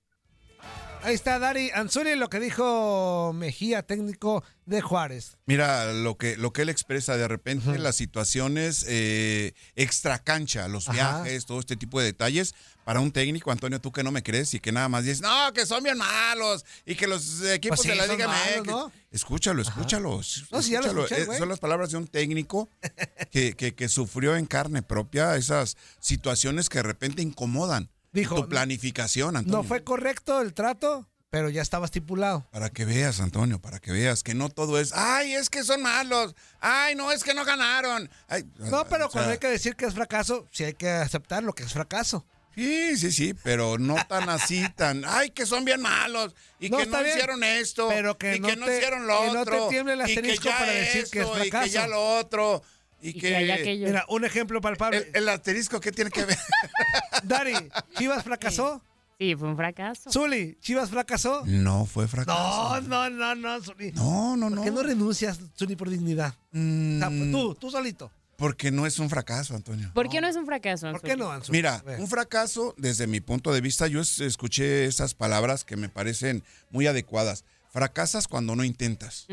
Ahí 1.03 1.15
está 1.15 1.39
Dari 1.39 1.71
Anzuli, 1.71 2.15
lo 2.15 2.29
que 2.29 2.39
dijo 2.39 3.33
Mejía, 3.33 3.81
técnico 3.81 4.43
de 4.67 4.81
Juárez. 4.81 5.35
Mira, 5.47 5.91
lo 5.93 6.15
que, 6.15 6.37
lo 6.37 6.53
que 6.53 6.61
él 6.61 6.69
expresa 6.69 7.17
de 7.17 7.27
repente, 7.27 7.79
las 7.79 7.95
situaciones 7.95 8.85
eh, 8.87 9.53
extra 9.75 10.19
cancha, 10.19 10.67
los 10.67 10.87
Ajá. 10.87 10.93
viajes, 11.23 11.47
todo 11.47 11.59
este 11.59 11.75
tipo 11.75 11.99
de 11.99 12.05
detalles, 12.05 12.53
para 12.83 12.99
un 12.99 13.11
técnico, 13.11 13.51
Antonio, 13.51 13.81
tú 13.81 13.91
que 13.91 14.03
no 14.03 14.11
me 14.11 14.21
crees 14.21 14.53
y 14.53 14.59
que 14.59 14.71
nada 14.71 14.89
más 14.89 15.03
dices, 15.03 15.21
no, 15.21 15.51
que 15.53 15.65
son 15.65 15.83
bien 15.83 15.97
malos 15.97 16.63
y 16.85 16.93
que 16.93 17.07
los 17.07 17.41
equipos 17.45 17.79
Pues 17.79 17.81
sí, 17.81 17.89
de 17.89 17.95
la 17.95 18.05
Liga 18.05 18.27
malos, 18.27 18.57
MX. 18.59 18.67
¿no? 18.67 18.91
Escúchalo, 19.11 19.61
escúchalo. 19.63 20.09
No, 20.11 20.21
ya 20.61 20.79
escúchalo. 20.79 21.05
escuché, 21.05 21.37
son 21.37 21.49
las 21.49 21.59
palabras 21.59 21.89
de 21.89 21.97
un 21.97 22.07
técnico 22.07 22.69
que, 23.31 23.55
que, 23.55 23.73
que 23.73 23.89
sufrió 23.89 24.35
en 24.35 24.45
carne 24.45 24.83
propia 24.83 25.35
esas 25.35 25.77
situaciones 25.99 26.69
que 26.69 26.77
de 26.77 26.83
repente 26.83 27.23
incomodan 27.23 27.89
Dijo, 28.11 28.35
tu 28.35 28.49
planificación, 28.49 29.37
Antonio. 29.37 29.57
No 29.59 29.63
fue 29.63 29.83
correcto 29.83 30.41
el 30.41 30.53
trato, 30.53 31.07
pero 31.29 31.49
ya 31.49 31.61
estaba 31.61 31.85
estipulado. 31.85 32.45
Para 32.51 32.69
que 32.69 32.83
veas, 32.85 33.19
Antonio, 33.21 33.59
para 33.59 33.79
que 33.79 33.91
veas 33.91 34.21
que 34.23 34.33
no 34.33 34.49
todo 34.49 34.79
es, 34.79 34.91
ay, 34.93 35.33
es 35.33 35.49
que 35.49 35.63
son 35.63 35.81
malos, 35.81 36.35
ay, 36.59 36.95
no, 36.95 37.11
es 37.11 37.23
que 37.23 37.33
no 37.33 37.45
ganaron. 37.45 38.09
Ay, 38.27 38.43
No, 38.57 38.85
pero 38.85 39.05
o 39.05 39.09
sea, 39.09 39.11
cuando 39.11 39.31
hay 39.31 39.37
que 39.37 39.47
decir 39.47 39.75
que 39.75 39.85
es 39.85 39.93
fracaso, 39.93 40.47
sí 40.51 40.63
hay 40.65 40.73
que 40.73 40.89
aceptar 40.89 41.43
lo 41.43 41.53
que 41.53 41.63
es 41.63 41.71
fracaso. 41.73 42.25
Sí, 42.53 42.97
sí, 42.97 43.13
sí, 43.13 43.33
pero 43.45 43.77
no 43.77 43.95
tan 44.09 44.27
así, 44.27 44.67
tan, 44.75 45.03
ay, 45.07 45.29
que 45.29 45.45
son 45.45 45.63
bien 45.63 45.79
malos 45.81 46.35
y 46.59 46.69
No, 46.69 46.79
que 46.79 46.85
no 46.87 46.97
bien, 47.01 47.11
hicieron 47.15 47.43
esto 47.45 47.87
pero 47.87 48.17
que 48.17 48.35
y 48.35 48.39
no 48.41 48.49
que 48.49 48.55
no 48.57 48.65
te- 48.65 48.75
hicieron 48.77 49.07
lo 49.07 49.21
que 49.21 49.27
no 49.27 49.33
te 49.33 49.39
otro 49.39 49.67
tiemble 49.69 49.93
el 49.93 50.01
y 50.01 50.03
que 50.03 50.11
asterisco 50.11 50.49
ya 50.49 50.59
para 50.59 50.71
decir 50.73 51.07
que 51.09 51.19
es 51.21 51.25
esto, 51.25 51.37
y 51.37 51.41
que 51.43 51.49
fracaso. 51.49 51.71
ya 51.71 51.87
lo 51.87 52.17
otro 52.17 52.61
y, 53.01 53.09
Y 53.09 53.13
que, 53.13 53.19
que 53.21 53.35
haya 53.35 53.55
aquello. 53.55 53.87
Mira, 53.87 54.05
un 54.09 54.23
ejemplo 54.25 54.61
palpable. 54.61 54.97
el, 54.97 55.23
el 55.23 55.29
asterisco 55.29 55.79
qué 55.79 55.91
tiene 55.91 56.11
que 56.11 56.25
ver. 56.25 56.37
Dari, 57.23 57.53
¿Chivas 57.97 58.23
fracasó? 58.23 58.81
Sí, 59.19 59.35
fue 59.35 59.49
un 59.49 59.55
fracaso. 59.55 60.09
Zuli, 60.11 60.57
¿Chivas 60.61 60.89
fracasó? 60.89 61.43
No 61.45 61.85
fue 61.85 62.07
fracaso. 62.07 62.81
No, 62.81 62.81
no, 62.81 63.09
no, 63.09 63.35
no, 63.35 63.61
Zuli. 63.63 63.91
No, 63.91 64.35
no, 64.35 64.47
¿Por 64.49 64.55
no. 64.57 64.63
qué 64.63 64.71
no 64.71 64.81
renuncias, 64.81 65.39
Zuli, 65.57 65.75
por 65.75 65.89
dignidad? 65.89 66.33
Mm, 66.51 66.95
O 66.97 66.99
sea, 66.99 67.31
tú, 67.31 67.55
tú 67.55 67.69
solito. 67.69 68.11
porque 68.37 68.71
no 68.71 68.87
es 68.87 68.97
un 68.97 69.11
fracaso, 69.11 69.55
Antonio. 69.55 69.91
¿Por 69.93 70.09
qué 70.09 70.21
no 70.21 70.27
es 70.27 70.35
un 70.35 70.47
fracaso? 70.47 70.91
¿Por 70.91 71.01
qué 71.01 71.15
no, 71.15 71.29
Anzuli? 71.31 71.55
Mira, 71.59 71.83
un 71.99 72.07
fracaso, 72.07 72.73
desde 72.77 73.05
mi 73.05 73.21
punto 73.21 73.53
de 73.53 73.61
vista, 73.61 73.85
yo 73.85 74.01
es- 74.01 74.19
escuché 74.21 74.85
esas 74.85 75.13
palabras 75.13 75.63
que 75.65 75.75
me 75.77 75.87
parecen 75.89 76.43
muy 76.71 76.87
adecuadas. 76.87 77.45
fracasas 77.71 78.27
cuando 78.27 78.55
no 78.55 78.63
intentas. 78.63 79.27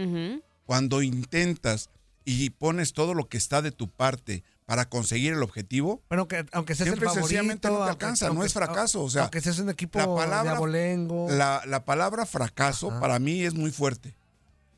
Cuando 0.67 1.01
intentas 1.01 1.89
y 2.31 2.51
pones 2.51 2.93
todo 2.93 3.14
lo 3.14 3.29
que 3.29 3.38
está 3.38 3.62
de 3.62 3.71
tu 3.73 3.88
parte 3.91 4.45
para 4.67 4.88
conseguir 4.88 5.33
el 5.33 5.43
objetivo, 5.43 6.03
Bueno, 6.11 6.29
que, 6.29 6.45
aunque 6.53 6.75
seas 6.75 6.88
el 6.88 6.93
Simple 6.95 7.07
y 7.07 7.09
favorito. 7.09 7.27
sencillamente 7.27 7.69
no 7.69 7.75
te 7.75 7.79
aunque- 7.81 7.91
alcanza, 7.91 8.31
no 8.31 8.45
es 8.45 8.53
fracaso, 8.53 9.03
o 9.03 9.09
sea, 9.11 9.23
aunque 9.23 9.41
seas 9.41 9.59
un 9.61 9.71
equipo 9.71 9.99
la 9.99 10.07
palabra- 10.07 10.43
de 10.51 10.57
abolengo. 10.57 11.29
la, 11.31 11.62
la 11.67 11.85
palabra 11.87 12.27
fracaso 12.27 12.91
para 13.01 13.19
mí 13.19 13.43
es 13.45 13.55
muy 13.55 13.71
fuerte. 13.71 14.14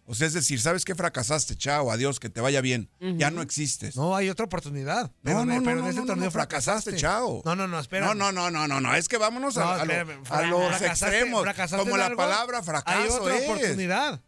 O 0.06 0.14
sea, 0.16 0.26
es 0.26 0.32
decir, 0.32 0.60
¿sabes 0.60 0.84
qué 0.84 0.96
fracasaste? 0.96 1.54
Chao, 1.56 1.92
adiós, 1.92 2.18
que 2.18 2.28
te 2.28 2.40
vaya 2.40 2.60
bien. 2.60 2.88
Ya 3.00 3.30
no 3.30 3.42
existes. 3.42 3.94
No, 3.96 4.16
hay 4.16 4.28
otra 4.28 4.44
oportunidad. 4.46 5.12
Pero, 5.22 5.44
No, 5.44 5.54
no, 5.54 5.62
pero 5.62 5.76
no, 5.76 5.82
en 5.84 5.90
ese 5.90 6.00
no, 6.00 6.06
torneo 6.06 6.24
no, 6.24 6.30
fracasaste. 6.32 6.90
fracasaste, 6.90 6.96
chao. 7.00 7.42
No, 7.44 7.54
no, 7.54 7.68
no, 7.68 7.78
espera. 7.78 8.06
No, 8.06 8.14
no, 8.14 8.32
no, 8.32 8.50
no, 8.50 8.66
no, 8.66 8.80
no, 8.80 8.94
es 8.96 9.06
que 9.08 9.18
vámonos 9.18 9.56
a, 9.56 9.60
No, 9.64 9.70
a 9.70 10.42
lo- 10.42 10.68
los 10.70 10.82
extremos. 10.82 11.44
Como 11.78 11.96
la 11.96 12.06
algo, 12.06 12.16
palabra 12.16 12.60
fracaso 12.62 12.98
Hay 13.00 13.08
otra 13.08 13.36
es. 13.38 13.48
oportunidad. 13.48 14.20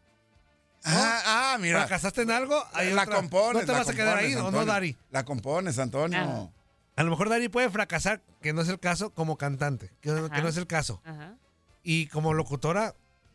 Ah, 0.84 1.52
ah, 1.54 1.58
mira. 1.60 1.80
¿Fracasaste 1.80 2.22
en 2.22 2.30
algo? 2.30 2.62
Hay 2.72 2.92
la 2.92 3.02
otra. 3.02 3.16
compones. 3.16 3.62
No 3.62 3.66
te 3.66 3.72
la 3.72 3.78
vas 3.78 3.88
a 3.88 3.94
quedar 3.94 4.18
ahí, 4.18 4.34
¿o 4.34 4.50
no. 4.50 4.64
Dari? 4.64 4.96
La 5.10 5.24
compones, 5.24 5.78
Antonio. 5.78 6.18
Ah. 6.20 6.48
A 6.96 7.02
lo 7.04 7.10
mejor 7.10 7.28
Dari 7.28 7.48
puede 7.48 7.70
fracasar, 7.70 8.20
que 8.40 8.52
no 8.52 8.62
es 8.62 8.68
el 8.68 8.78
caso, 8.80 9.10
como 9.14 9.36
cantante, 9.38 9.90
que, 10.00 10.10
no- 10.10 10.28
que 10.28 10.34
Ajá. 10.34 10.42
no 10.42 10.48
es 10.48 10.56
el 10.56 10.66
caso. 10.66 11.00
Ajá. 11.04 11.36
Y 11.82 12.06
como 12.08 12.34
locutora, 12.34 12.94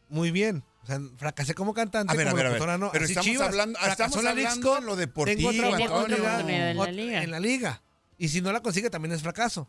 muy 0.09 0.31
bien. 0.31 0.63
O 0.83 0.85
sea, 0.87 0.99
fracasé 1.17 1.53
como 1.53 1.73
cantante, 1.73 2.13
A 2.13 2.15
ver, 2.15 2.27
a 2.27 2.31
como 2.31 2.37
ver, 2.37 2.45
a 2.45 2.49
ver. 2.49 2.59
locutora 2.59 2.77
no. 2.77 2.91
Pero 2.91 3.03
Así 3.05 3.13
estamos 3.13 3.25
Chivas, 3.31 3.47
hablando- 3.47 3.79
estamos 3.79 4.17
en 4.17 4.23
la 4.23 4.29
hablando 4.31 4.55
Lixco, 4.55 4.77
en 4.77 4.85
lo 4.85 4.91
tengo 4.91 4.95
deportivo, 4.95 5.49
otra 5.49 5.69
oportunidad 5.69 6.39
en 6.49 6.77
la 6.77 6.91
liga. 6.91 7.23
en 7.23 7.31
la 7.31 7.39
liga. 7.39 7.81
Y 8.17 8.29
si 8.29 8.41
no 8.41 8.51
la 8.51 8.61
consigue, 8.61 8.89
también 8.89 9.11
es 9.13 9.21
fracaso. 9.21 9.67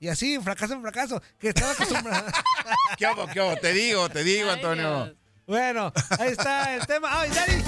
Y 0.00 0.08
así, 0.08 0.38
fracaso 0.40 0.74
en 0.74 0.82
fracaso. 0.82 1.22
Que 1.38 1.48
estaba 1.48 1.72
acostumbrada. 1.72 2.32
¿Qué 2.98 3.06
hago, 3.06 3.26
qué 3.28 3.40
hago? 3.40 3.56
Te 3.56 3.72
digo, 3.72 4.08
te 4.08 4.22
digo, 4.24 4.50
Antonio. 4.50 5.14
Bueno, 5.46 5.92
ahí 6.18 6.30
está 6.30 6.74
el 6.76 6.86
tema. 6.86 7.08
¡Ay, 7.20 7.30
Dari! 7.30 7.62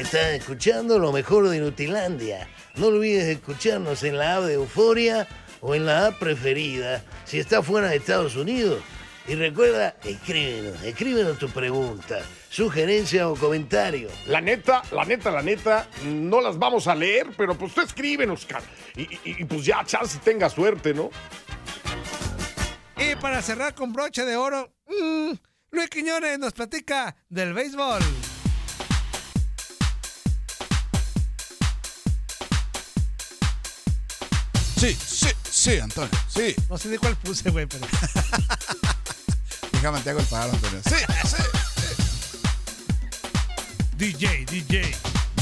Estás 0.00 0.32
escuchando 0.32 0.98
lo 0.98 1.12
mejor 1.12 1.48
de 1.48 1.60
Nutilandia. 1.60 2.48
No 2.76 2.88
olvides 2.88 3.24
escucharnos 3.26 4.02
en 4.02 4.18
la 4.18 4.36
app 4.36 4.44
de 4.44 4.54
Euforia 4.54 5.26
o 5.60 5.74
en 5.74 5.86
la 5.86 6.06
app 6.06 6.18
preferida 6.18 7.02
si 7.24 7.38
estás 7.38 7.64
fuera 7.64 7.88
de 7.88 7.96
Estados 7.96 8.34
Unidos. 8.36 8.82
Y 9.26 9.36
recuerda, 9.36 9.96
escríbenos, 10.04 10.82
escríbenos 10.82 11.38
tu 11.38 11.48
pregunta, 11.48 12.18
sugerencia 12.50 13.28
o 13.30 13.36
comentario. 13.36 14.08
La 14.26 14.40
neta, 14.42 14.82
la 14.92 15.04
neta, 15.06 15.30
la 15.30 15.40
neta, 15.40 15.86
no 16.04 16.42
las 16.42 16.58
vamos 16.58 16.88
a 16.88 16.94
leer, 16.94 17.28
pero 17.36 17.56
pues 17.56 17.72
tú 17.72 17.80
escríbenos, 17.80 18.44
cara. 18.44 18.64
Y, 18.96 19.02
y- 19.02 19.20
y, 19.24 19.44
pues 19.46 19.64
ya, 19.64 19.82
chance 19.86 20.18
tenga 20.22 20.50
suerte, 20.50 20.92
¿no? 20.92 21.10
Y 22.98 23.14
para 23.16 23.40
cerrar 23.40 23.74
con 23.74 23.92
broche 23.94 24.26
de 24.26 24.36
oro, 24.36 24.74
mm, 24.88 25.32
Luis 25.74 25.90
Quiñones 25.90 26.38
nos 26.38 26.52
platica 26.52 27.16
del 27.28 27.52
béisbol. 27.52 28.00
Sí, 34.78 34.94
sí, 34.94 35.28
sí, 35.50 35.78
Antonio. 35.80 36.10
Sí. 36.28 36.54
No 36.70 36.78
sé 36.78 36.90
de 36.90 36.98
cuál 37.00 37.16
puse, 37.16 37.50
güey, 37.50 37.66
pero. 37.66 37.84
Déjame 39.72 39.98
te 40.00 40.10
hago 40.10 40.20
el 40.20 40.26
paro, 40.26 40.52
Antonio. 40.52 40.80
Sí, 40.88 40.94
sí. 41.26 41.42
DJ, 43.96 44.46
DJ. 44.46 44.94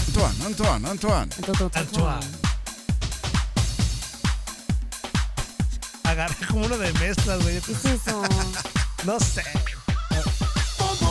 Antoine, 0.07 0.47
Antoine, 0.47 0.89
Antoine. 0.89 1.31
Antoine. 1.75 2.27
Agarra 6.05 6.35
como 6.49 6.65
uno 6.65 6.79
de 6.79 6.91
mezclas, 6.95 7.43
güey. 7.43 7.61
¿Qué 7.61 7.73
es 7.73 7.85
eso? 7.85 8.23
No 9.05 9.19
sé. 9.19 9.43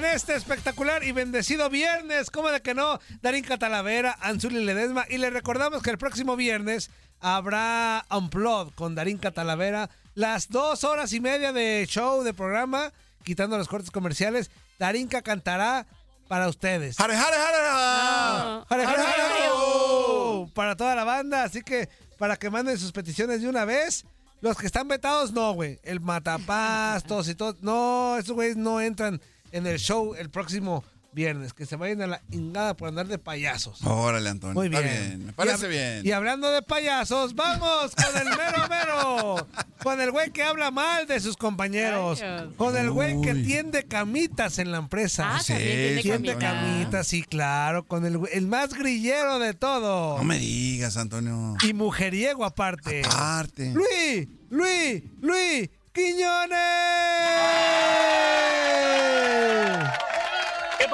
En 0.00 0.06
este 0.06 0.34
espectacular 0.34 1.04
y 1.04 1.12
bendecido 1.12 1.68
viernes, 1.68 2.30
¿cómo 2.30 2.48
de 2.48 2.62
que 2.62 2.72
no? 2.72 2.98
Darín 3.20 3.44
Catalavera, 3.44 4.16
Anzuli 4.22 4.64
Ledesma. 4.64 5.04
Y 5.10 5.18
le 5.18 5.28
recordamos 5.28 5.82
que 5.82 5.90
el 5.90 5.98
próximo 5.98 6.36
viernes 6.36 6.88
habrá 7.20 8.06
Unplugged 8.10 8.72
con 8.76 8.94
Darín 8.94 9.18
Catalavera. 9.18 9.90
Las 10.14 10.48
dos 10.48 10.84
horas 10.84 11.12
y 11.12 11.20
media 11.20 11.52
de 11.52 11.84
show, 11.86 12.22
de 12.22 12.32
programa, 12.32 12.94
quitando 13.24 13.58
los 13.58 13.68
cortes 13.68 13.90
comerciales. 13.90 14.50
Darinka 14.78 15.20
cantará 15.20 15.86
para 16.28 16.48
ustedes. 16.48 16.96
¡Jare, 16.96 17.14
jare, 17.14 17.36
jare! 17.36 18.64
Jare, 18.70 18.86
jare, 18.86 19.02
jare, 19.02 19.50
oh, 19.52 20.50
Para 20.54 20.76
toda 20.76 20.94
la 20.94 21.04
banda, 21.04 21.44
así 21.44 21.60
que 21.60 21.90
para 22.16 22.38
que 22.38 22.48
manden 22.48 22.78
sus 22.78 22.92
peticiones 22.92 23.42
de 23.42 23.50
una 23.50 23.66
vez. 23.66 24.06
Los 24.40 24.56
que 24.56 24.64
están 24.64 24.88
vetados, 24.88 25.32
no, 25.32 25.52
güey. 25.52 25.78
El 25.82 26.00
matapastos 26.00 27.28
y 27.28 27.34
todo. 27.34 27.58
No, 27.60 28.16
esos 28.16 28.34
güeyes 28.34 28.56
no 28.56 28.80
entran 28.80 29.20
en 29.52 29.66
el 29.66 29.78
show 29.78 30.14
el 30.14 30.30
próximo 30.30 30.84
viernes. 31.12 31.52
Que 31.52 31.66
se 31.66 31.74
vayan 31.74 32.00
a 32.02 32.06
la 32.06 32.22
ingada 32.30 32.76
por 32.76 32.88
andar 32.88 33.08
de 33.08 33.18
payasos. 33.18 33.80
Órale, 33.84 34.30
Antonio. 34.30 34.54
Muy 34.54 34.68
bien. 34.68 34.84
Está 34.84 35.00
bien. 35.08 35.26
Me 35.26 35.32
parece 35.32 35.66
Y 35.66 35.68
bien. 35.68 36.06
Y 36.06 36.12
hablando 36.12 36.48
de 36.52 36.62
payasos, 36.62 37.34
vamos 37.34 37.96
con 37.96 38.16
el 38.16 38.28
mero 38.28 38.68
mero. 38.70 39.48
con 39.82 40.00
el 40.00 40.12
güey 40.12 40.30
que 40.30 40.44
habla 40.44 40.70
mal 40.70 41.08
de 41.08 41.18
sus 41.18 41.36
compañeros. 41.36 42.22
Ay, 42.22 42.50
con 42.56 42.76
el 42.76 42.92
güey 42.92 43.20
que 43.22 43.34
tiende 43.34 43.82
camitas 43.88 44.60
en 44.60 44.70
la 44.70 44.78
empresa. 44.78 45.36
Ah, 45.36 45.42
tiene 45.44 46.00
Tiende 46.00 46.34
camita. 46.34 46.38
camitas, 46.38 47.08
sí, 47.08 47.24
claro. 47.24 47.84
Con 47.88 48.06
el, 48.06 48.20
el 48.32 48.46
más 48.46 48.72
grillero 48.74 49.40
de 49.40 49.52
todo. 49.54 50.16
No 50.16 50.22
me 50.22 50.38
digas, 50.38 50.96
Antonio. 50.96 51.56
Y 51.66 51.74
mujeriego 51.74 52.44
aparte. 52.44 53.02
Aparte. 53.04 53.74
Luis, 53.74 54.28
Luis, 54.48 55.02
Luis, 55.20 55.70
Quiñones. 55.92 56.56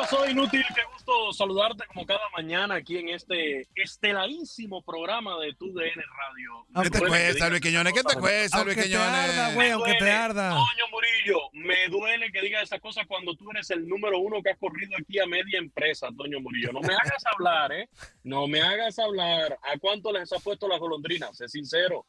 ¿Qué 0.09 0.17
pasó, 0.17 0.31
inútil? 0.31 0.65
Qué 0.73 0.83
gusto 0.93 1.33
saludarte 1.33 1.85
como 1.89 2.07
cada 2.07 2.21
mañana 2.37 2.77
aquí 2.77 2.97
en 2.99 3.09
este 3.09 3.67
estelarísimo 3.75 4.81
programa 4.83 5.37
de 5.41 5.53
Tu 5.55 5.73
DN 5.73 5.95
Radio. 5.95 6.83
¿Qué 6.85 6.91
te 6.91 7.01
cuesta, 7.01 7.51
Luis 7.51 7.61
Quiñones? 7.61 7.93
¿Qué 7.93 8.03
te 8.05 8.15
cuesta, 8.15 8.59
Aunque 8.59 8.75
Luis 8.75 8.89
te 8.89 8.97
arda, 8.97 9.27
Quiñones? 9.27 9.55
güey, 9.55 9.71
aunque 9.71 9.95
te 9.95 10.11
arda. 10.11 10.51
Toño 10.51 10.85
Murillo, 10.93 11.39
me 11.55 11.89
duele 11.89 12.31
que 12.31 12.41
digas 12.41 12.63
esas 12.63 12.81
cosas 12.81 13.05
cuando 13.09 13.35
tú 13.35 13.51
eres 13.51 13.69
el 13.71 13.89
número 13.89 14.21
uno 14.21 14.43
que 14.43 14.51
has 14.51 14.59
corrido 14.59 14.93
aquí 14.97 15.19
a 15.19 15.27
media 15.27 15.59
empresa, 15.59 16.09
Toño 16.17 16.39
Murillo. 16.41 16.73
No 16.73 16.81
me 16.83 16.95
hagas 16.95 17.25
hablar, 17.33 17.73
¿eh? 17.73 17.89
No 18.23 18.47
me 18.47 18.61
hagas 18.61 18.99
hablar. 19.01 19.59
¿A 19.63 19.77
cuánto 19.79 20.13
les 20.13 20.33
ha 20.33 20.39
puesto 20.39 20.69
las 20.69 20.79
golondrinas? 20.79 21.37
Sé 21.37 21.49
sincero. 21.49 22.07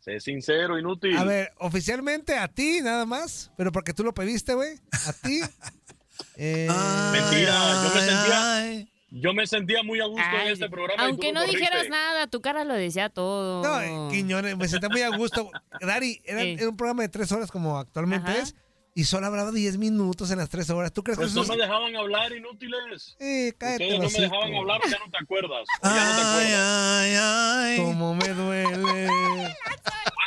Sé 0.00 0.18
sincero, 0.18 0.78
inútil. 0.78 1.16
A 1.16 1.22
ver, 1.24 1.52
oficialmente 1.58 2.36
a 2.36 2.48
ti 2.48 2.80
nada 2.82 3.06
más, 3.06 3.52
pero 3.56 3.70
porque 3.70 3.92
tú 3.92 4.02
lo 4.02 4.12
pediste, 4.14 4.54
güey. 4.54 4.78
A 5.06 5.12
ti. 5.12 5.40
Eh, 6.36 6.68
Mentira, 7.12 7.82
yo 7.82 7.94
me 7.94 8.00
sentía, 8.00 8.56
Ay, 8.56 8.88
yo 9.10 9.32
me 9.34 9.46
sentía 9.46 9.82
muy 9.82 10.00
a 10.00 10.06
gusto 10.06 10.22
en 10.22 10.40
Ay, 10.40 10.52
este 10.52 10.68
programa. 10.68 11.04
Aunque 11.04 11.32
no 11.32 11.44
dijeras 11.44 11.88
nada, 11.88 12.26
tu 12.26 12.40
cara 12.40 12.64
lo 12.64 12.74
decía 12.74 13.08
todo. 13.08 13.62
No, 13.62 13.80
eh, 13.80 14.12
Quiñones, 14.12 14.56
me 14.56 14.68
senté 14.68 14.88
muy 14.88 15.02
a 15.02 15.16
gusto. 15.16 15.50
Dari, 15.80 16.20
era, 16.24 16.42
Sí. 16.42 16.56
era 16.58 16.68
un 16.68 16.76
programa 16.76 17.02
de 17.02 17.08
tres 17.08 17.30
horas 17.32 17.50
como 17.50 17.78
actualmente 17.78 18.30
Ajá. 18.30 18.40
es, 18.42 18.54
y 18.94 19.04
solo 19.04 19.26
hablaba 19.26 19.52
diez 19.52 19.76
minutos 19.76 20.30
en 20.30 20.38
las 20.38 20.48
tres 20.48 20.70
horas. 20.70 20.92
¿Tú 20.92 21.02
crees 21.02 21.18
Pues 21.18 21.30
que 21.30 21.34
no 21.36 21.42
eso 21.42 21.52
me 21.54 21.58
dejaban 21.62 21.94
hablar, 21.96 22.32
inútiles. 22.32 23.16
Eh, 23.20 23.52
cállate 23.58 23.84
Ustedes 23.84 24.12
no 24.12 24.18
me 24.18 24.24
dejaban 24.24 24.54
hablar, 24.54 24.80
ya 24.90 24.98
no 24.98 25.10
te 25.10 25.18
acuerdas. 25.22 25.66
o 25.82 25.86
ya 25.88 26.04
no 26.04 26.16
te 26.16 26.22
ay, 26.22 26.28
acuerdas. 26.28 26.66
ay, 27.02 27.16
ay. 27.20 27.76
Cómo 27.84 28.14
me 28.14 28.28
duele. 28.28 29.08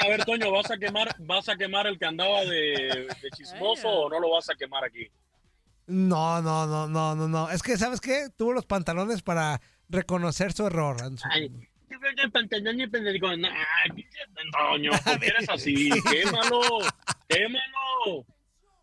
A 0.02 0.08
ver, 0.08 0.24
Toño, 0.24 0.50
¿vas 0.52 0.72
a 0.72 0.78
quemar, 0.78 1.14
vas 1.20 1.50
a 1.50 1.58
quemar 1.58 1.86
el 1.86 2.00
que 2.00 2.06
andaba 2.06 2.46
de, 2.46 3.08
de 3.22 3.30
chismoso 3.36 3.90
o 3.90 4.10
no 4.10 4.20
lo 4.22 4.30
vas 4.32 4.50
a 4.50 4.56
quemar 4.56 4.86
aquí? 4.86 5.08
No, 5.90 6.42
no, 6.42 6.68
no, 6.68 6.88
no, 6.88 7.16
no, 7.16 7.28
no. 7.28 7.50
Es 7.50 7.64
que, 7.64 7.76
¿sabes 7.78 8.00
qué? 8.00 8.28
Tuvo 8.38 8.54
los 8.54 8.66
pantalones 8.66 9.24
para 9.24 9.60
reconocer 9.90 10.54
su 10.54 10.68
error. 10.68 10.98
Ay, 11.32 11.50
yo 11.90 12.00
creo 12.00 12.16
que 12.16 12.22
el 12.22 12.32
pantalón 12.32 12.80
y 12.80 12.84
el 12.84 12.92
pendejo, 12.92 13.28
pinche 13.96 14.20
Toño, 14.52 14.92
¿por 15.04 15.20
qué 15.20 15.28
eres 15.28 15.50
así? 15.50 15.90
Quémalo, 16.12 16.62
quémalo. 17.28 18.26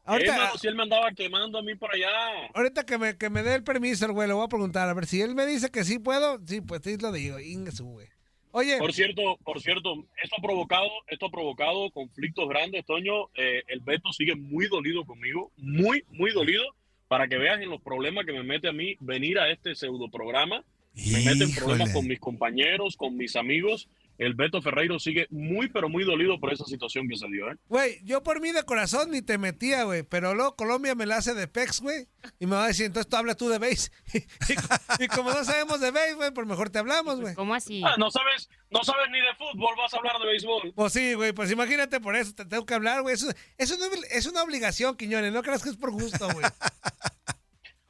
Ahorita, 0.05 0.33
Quémalo 0.33 0.59
si 0.59 0.67
él 0.67 0.75
me 0.75 0.83
andaba 0.83 1.13
quemando 1.13 1.59
a 1.59 1.63
mí 1.63 1.77
por 1.77 1.95
allá. 1.95 2.09
ahorita 2.55 2.85
que 2.85 2.99
me, 2.99 3.17
que 3.17 3.31
me 3.31 3.45
dé 3.45 3.55
el 3.55 3.63
permiso 3.63 4.07
el 4.07 4.13
güey, 4.13 4.27
le 4.27 4.35
voy 4.35 4.45
a 4.45 4.49
preguntar. 4.49 4.89
A 4.89 4.95
ver, 4.95 5.07
si 5.07 5.23
él 5.23 5.35
me 5.37 5.47
dice 5.47 5.71
que 5.71 5.85
sí 5.85 6.01
puedo, 6.01 6.41
sí, 6.45 6.61
pues 6.61 6.83
sí 6.83 6.97
lo 6.97 7.13
digo. 7.13 7.39
Inga 7.39 7.71
su, 7.71 7.85
güey. 7.85 8.09
Oye, 8.51 8.79
Por 8.79 8.93
cierto, 8.93 9.37
por 9.45 9.61
cierto, 9.61 9.95
esto 10.23 10.37
ha 10.39 10.43
provocado, 10.43 10.89
esto 11.09 11.27
ha 11.27 11.31
provocado 11.31 11.91
conflictos 11.91 12.49
grandes, 12.49 12.85
Toño. 12.87 13.29
Eh, 13.35 13.63
el 13.69 13.81
Beto 13.81 14.13
sigue 14.13 14.35
muy 14.35 14.67
dolido 14.69 15.05
conmigo, 15.05 15.53
muy, 15.57 16.05
muy 16.09 16.33
dolido, 16.33 16.65
para 17.09 17.29
que 17.29 17.39
veas 17.39 17.61
en 17.61 17.71
los 17.71 17.81
problemas 17.81 18.27
que 18.27 18.33
me 18.33 18.43
mete 18.43 18.69
a 18.69 18.73
mí 18.73 18.97
venir 19.01 19.39
a 19.39 19.51
este 19.51 19.75
pseudo 19.75 20.11
programa. 20.11 20.65
Me 20.95 21.25
mete 21.25 21.45
en 21.45 21.55
problemas 21.55 21.93
con 21.93 22.07
mis 22.07 22.19
compañeros, 22.19 22.97
con 22.97 23.17
mis 23.17 23.37
amigos. 23.37 23.89
El 24.19 24.35
Beto 24.35 24.63
Ferreiro 24.63 24.99
sigue 24.99 25.27
muy, 25.31 25.69
pero 25.69 25.89
muy 25.89 26.05
dolido 26.05 26.41
por 26.41 26.53
esa 26.53 26.65
situación 26.65 27.09
que 27.09 27.17
se 27.17 27.27
dio, 27.29 27.51
¿eh? 27.51 27.57
Güey, 27.69 28.01
yo 28.05 28.23
por 28.23 28.41
mí 28.41 28.51
de 28.53 28.63
corazón 28.63 29.11
ni 29.11 29.21
te 29.21 29.37
metía, 29.37 29.85
güey. 29.85 30.03
Pero 30.05 30.35
luego 30.35 30.57
Colombia 30.57 30.95
me 30.95 31.05
la 31.05 31.17
hace 31.17 31.35
de 31.35 31.49
pex, 31.49 31.81
güey. 31.81 32.09
Y 32.39 32.47
me 32.47 32.57
va 32.57 32.65
a 32.65 32.69
decir, 32.69 32.87
entonces 32.87 33.11
tú 33.11 33.17
habla 33.17 33.35
tú 33.35 33.49
de 33.49 33.59
base. 33.59 33.91
y, 34.15 35.05
y 35.05 35.09
como 35.09 35.33
no 35.33 35.45
sabemos 35.45 35.81
de 35.81 35.91
base, 35.91 36.15
güey, 36.15 36.31
pues 36.31 36.47
mejor 36.47 36.71
te 36.71 36.79
hablamos, 36.79 37.21
güey. 37.21 37.35
¿Cómo 37.35 37.55
así? 37.55 37.83
Ah, 37.85 37.97
no 37.99 38.11
sabes, 38.11 38.49
no 38.71 38.83
sabes 38.83 39.07
ni 39.11 39.21
de 39.21 39.35
fútbol, 39.35 39.75
vas 39.77 39.93
a 39.93 39.99
hablar 39.99 40.19
de 40.19 40.27
béisbol. 40.27 40.73
Pues 40.75 40.93
sí, 40.93 41.15
güey, 41.15 41.33
pues 41.33 41.51
imagínate 41.51 42.01
por 42.01 42.17
eso, 42.17 42.35
te 42.35 42.47
tengo 42.47 42.65
que 42.65 42.75
hablar, 42.75 43.03
güey. 43.03 43.15
Eso, 43.15 43.29
eso 43.59 43.77
no 43.79 43.87
es 44.11 44.27
una 44.27 44.43
obligación, 44.43 44.97
Quiñones, 44.97 45.33
no 45.33 45.43
creas 45.43 45.63
que 45.63 45.71
es 45.71 45.77
por 45.77 45.91
gusto, 45.91 46.27
güey. 46.33 46.47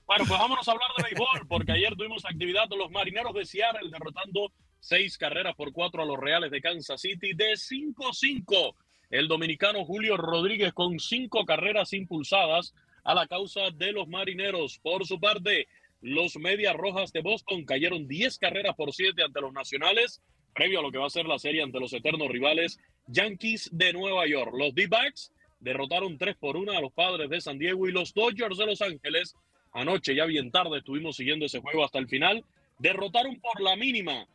Bueno, 0.06 0.24
pues 0.26 0.38
vámonos 0.38 0.68
a 0.68 0.72
hablar 0.72 0.88
de 0.96 1.02
béisbol, 1.04 1.48
porque 1.48 1.72
ayer 1.72 1.94
tuvimos 1.96 2.24
actividad 2.24 2.68
de 2.68 2.76
los 2.76 2.90
marineros 2.90 3.34
de 3.34 3.44
Seattle 3.44 3.90
derrotando 3.90 4.52
seis 4.80 5.18
carreras 5.18 5.54
por 5.54 5.72
cuatro 5.72 6.02
a 6.02 6.06
los 6.06 6.18
Reales 6.18 6.50
de 6.50 6.60
Kansas 6.60 7.00
City 7.00 7.32
de 7.34 7.52
5-5. 7.52 8.74
El 9.10 9.28
dominicano 9.28 9.84
Julio 9.84 10.16
Rodríguez 10.16 10.72
con 10.72 10.98
cinco 10.98 11.44
carreras 11.44 11.92
impulsadas 11.92 12.74
a 13.04 13.14
la 13.14 13.26
causa 13.26 13.70
de 13.74 13.92
los 13.92 14.08
marineros. 14.08 14.78
Por 14.82 15.06
su 15.06 15.20
parte, 15.20 15.68
los 16.00 16.36
Medias 16.36 16.76
Rojas 16.76 17.12
de 17.12 17.22
Boston 17.22 17.64
cayeron 17.64 18.08
10 18.08 18.38
carreras 18.38 18.74
por 18.74 18.92
7 18.92 19.22
ante 19.22 19.40
los 19.40 19.52
Nacionales, 19.52 20.20
previo 20.54 20.80
a 20.80 20.82
lo 20.82 20.90
que 20.90 20.98
va 20.98 21.06
a 21.06 21.10
ser 21.10 21.26
la 21.26 21.38
serie 21.38 21.62
ante 21.62 21.80
los 21.80 21.92
eternos 21.92 22.28
rivales 22.28 22.78
Yankees 23.06 23.70
de 23.72 23.92
Nueva 23.92 24.26
York. 24.26 24.52
Los 24.54 24.74
D-Backs 24.74 25.32
derrotaron 25.60 26.18
3 26.18 26.36
por 26.36 26.56
1 26.56 26.72
a 26.72 26.80
los 26.80 26.92
Padres 26.92 27.30
de 27.30 27.40
San 27.40 27.58
Diego 27.58 27.88
y 27.88 27.92
los 27.92 28.12
Dodgers 28.12 28.58
de 28.58 28.66
Los 28.66 28.82
Ángeles 28.82 29.34
anoche, 29.76 30.14
ya 30.14 30.24
bien 30.24 30.50
tarde, 30.50 30.78
estuvimos 30.78 31.16
siguiendo 31.16 31.46
ese 31.46 31.60
juego 31.60 31.84
hasta 31.84 31.98
el 31.98 32.08
final, 32.08 32.44
derrotaron 32.78 33.38
por 33.40 33.60
la 33.60 33.76
mínima 33.76 34.26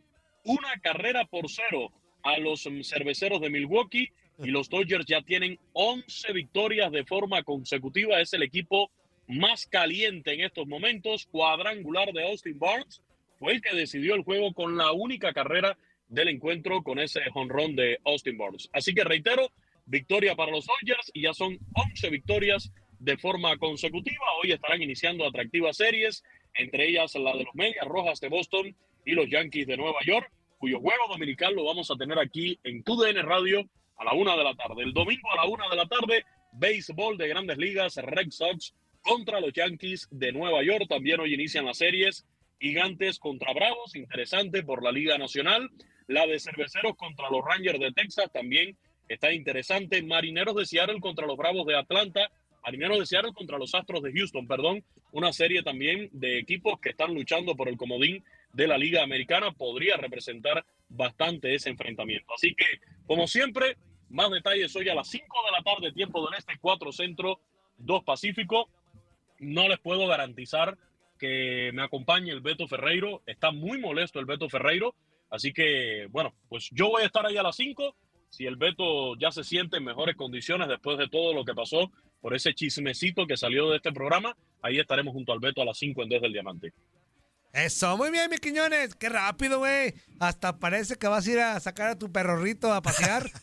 una 0.44 0.80
carrera 0.82 1.26
por 1.26 1.50
cero 1.50 1.92
a 2.24 2.38
los 2.38 2.66
mm, 2.66 2.82
cerveceros 2.82 3.42
de 3.42 3.50
Milwaukee 3.50 4.12
y 4.40 4.48
los 4.48 4.70
Dodgers 4.70 5.06
ya 5.06 5.22
tienen 5.22 5.60
11 5.74 6.34
victorias 6.34 6.92
de 6.92 7.06
forma 7.06 7.44
consecutiva. 7.44 8.20
Es 8.20 8.34
el 8.34 8.44
equipo 8.44 8.92
más 9.28 9.68
caliente 9.68 10.34
en 10.34 10.42
estos 10.42 10.68
momentos. 10.68 11.28
Cuadrangular 11.28 12.12
de 12.12 12.24
Austin 12.24 12.58
Barnes 12.58 13.02
fue 13.38 13.54
el 13.54 13.62
que 13.62 13.76
decidió 13.76 14.16
el 14.16 14.24
juego 14.24 14.54
con 14.54 14.78
la 14.78 14.92
única 14.92 15.34
carrera 15.34 15.78
del 16.08 16.28
encuentro 16.28 16.84
con 16.84 17.00
ese 17.00 17.22
jonrón 17.32 17.76
de 17.76 18.00
Austin 18.04 18.38
Barnes. 18.38 18.70
Así 18.74 18.94
que 18.94 19.04
reitero, 19.04 19.52
victoria 19.86 20.36
para 20.36 20.52
los 20.52 20.66
Dodgers 20.66 21.12
y 21.14 21.22
ya 21.22 21.34
son 21.34 21.58
11 21.74 22.10
victorias 22.10 22.72
de 23.00 23.18
forma 23.18 23.58
consecutiva. 23.58 24.26
Hoy 24.44 24.52
estarán 24.52 24.82
iniciando 24.82 25.26
atractivas 25.26 25.78
series, 25.78 26.24
entre 26.54 26.90
ellas 26.90 27.16
la 27.16 27.34
de 27.34 27.44
los 27.46 27.56
Medias 27.56 27.88
Rojas 27.88 28.20
de 28.20 28.30
Boston 28.30 28.76
y 29.06 29.12
los 29.12 29.30
Yankees 29.30 29.68
de 29.68 29.78
Nueva 29.78 30.00
York, 30.06 30.32
cuyo 30.58 30.80
juego 30.80 31.08
dominical 31.10 31.54
lo 31.56 31.66
vamos 31.66 31.90
a 31.90 31.96
tener 31.96 32.20
aquí 32.20 32.60
en 32.64 32.84
TUDN 32.84 33.24
Radio 33.24 33.68
a 33.98 34.06
la 34.06 34.14
una 34.14 34.36
de 34.36 34.44
la 34.44 34.56
tarde. 34.56 34.84
El 34.84 34.94
domingo 34.94 35.32
a 35.32 35.38
la 35.38 35.46
una 35.46 35.70
de 35.70 35.76
la 35.76 35.88
tarde, 35.88 36.26
béisbol 36.54 37.18
de 37.18 37.28
grandes 37.28 37.58
ligas, 37.58 37.96
Red 37.98 38.32
Sox 38.32 38.74
contra 39.02 39.40
los 39.40 39.54
Yankees 39.54 40.08
de 40.12 40.32
Nueva 40.32 40.64
York. 40.64 40.86
También 40.88 41.20
hoy 41.20 41.34
inician 41.34 41.66
las 41.66 41.78
series 41.78 42.26
Gigantes 42.60 43.18
contra 43.18 43.54
Bravos, 43.54 43.96
interesante 43.96 44.64
por 44.64 44.84
la 44.84 44.92
Liga 44.92 45.18
Nacional. 45.18 45.70
La 46.08 46.28
de 46.28 46.40
Cerveceros 46.40 46.96
contra 46.96 47.30
los 47.30 47.44
Rangers 47.44 47.80
de 47.80 47.92
Texas 47.92 48.32
también 48.32 48.78
está 49.08 49.34
interesante. 49.34 50.02
Marineros 50.04 50.56
de 50.56 50.66
Seattle 50.66 51.00
contra 51.00 51.26
los 51.26 51.38
Bravos 51.38 51.66
de 51.66 51.76
Atlanta. 51.76 52.32
Marineros 52.64 53.00
de 53.00 53.06
Seattle 53.08 53.34
contra 53.34 53.58
los 53.58 53.74
Astros 53.74 54.04
de 54.04 54.12
Houston, 54.14 54.48
perdón. 54.48 54.84
Una 55.12 55.34
serie 55.34 55.64
también 55.64 56.10
de 56.12 56.38
equipos 56.38 56.80
que 56.80 56.90
están 56.90 57.14
luchando 57.14 57.56
por 57.56 57.68
el 57.68 57.78
comodín 57.78 58.24
de 58.54 58.68
la 58.68 58.78
Liga 58.78 59.04
Americana. 59.04 59.52
Podría 59.52 59.98
representar 59.98 60.66
bastante 60.90 61.54
ese 61.56 61.70
enfrentamiento. 61.70 62.34
Así 62.34 62.54
que, 62.56 62.66
como 63.06 63.28
siempre, 63.28 63.78
más 64.10 64.30
detalles 64.32 64.76
hoy 64.76 64.90
a 64.90 64.96
las 64.96 65.10
5 65.10 65.26
de 65.46 65.52
la 65.52 65.64
tarde, 65.64 65.94
tiempo 65.94 66.26
del 66.26 66.38
Este, 66.38 66.54
4 66.60 66.92
Centro, 66.92 67.40
2 67.78 68.04
Pacífico. 68.04 68.70
No 69.40 69.68
les 69.68 69.80
puedo 69.80 70.08
garantizar 70.08 70.78
que 71.18 71.72
me 71.74 71.84
acompañe 71.84 72.32
el 72.32 72.42
Beto 72.42 72.68
Ferreiro. 72.68 73.22
Está 73.26 73.52
muy 73.52 73.80
molesto 73.80 74.20
el 74.20 74.26
Beto 74.26 74.50
Ferreiro. 74.50 74.96
Así 75.30 75.54
que, 75.54 76.08
bueno, 76.10 76.34
pues 76.50 76.70
yo 76.72 76.90
voy 76.90 77.04
a 77.04 77.06
estar 77.06 77.26
ahí 77.26 77.38
a 77.38 77.44
las 77.44 77.56
5. 77.56 77.96
Si 78.30 78.46
el 78.46 78.56
Beto 78.56 79.16
ya 79.18 79.32
se 79.32 79.44
siente 79.44 79.78
en 79.78 79.84
mejores 79.84 80.16
condiciones 80.16 80.68
después 80.68 80.98
de 80.98 81.08
todo 81.08 81.34
lo 81.34 81.46
que 81.46 81.54
pasó 81.54 81.92
por 82.22 82.36
ese 82.36 82.54
chismecito 82.54 83.28
que 83.28 83.38
salió 83.38 83.70
de 83.70 83.78
este 83.78 83.92
programa, 83.92 84.36
ahí 84.62 84.80
estaremos 84.80 85.14
junto 85.14 85.34
al 85.34 85.40
Beto 85.40 85.62
a 85.62 85.66
las 85.66 85.78
5 85.78 86.04
en 86.04 86.10
Desde 86.10 86.28
el 86.28 86.34
Diamante. 86.34 86.74
Eso, 87.54 87.98
muy 87.98 88.12
bien, 88.12 88.30
mi 88.30 88.38
Quiñones. 88.38 88.96
Qué 88.96 89.10
rápido, 89.10 89.60
güey. 89.60 89.94
Hasta 90.20 90.58
parece 90.58 90.96
que 90.96 91.08
vas 91.08 91.28
a 91.28 91.32
ir 91.32 91.40
a 91.40 91.60
sacar 91.60 91.90
a 91.90 92.00
tu 92.00 92.12
perrorrito 92.12 92.74
a 92.74 92.82
pasear. 92.82 93.30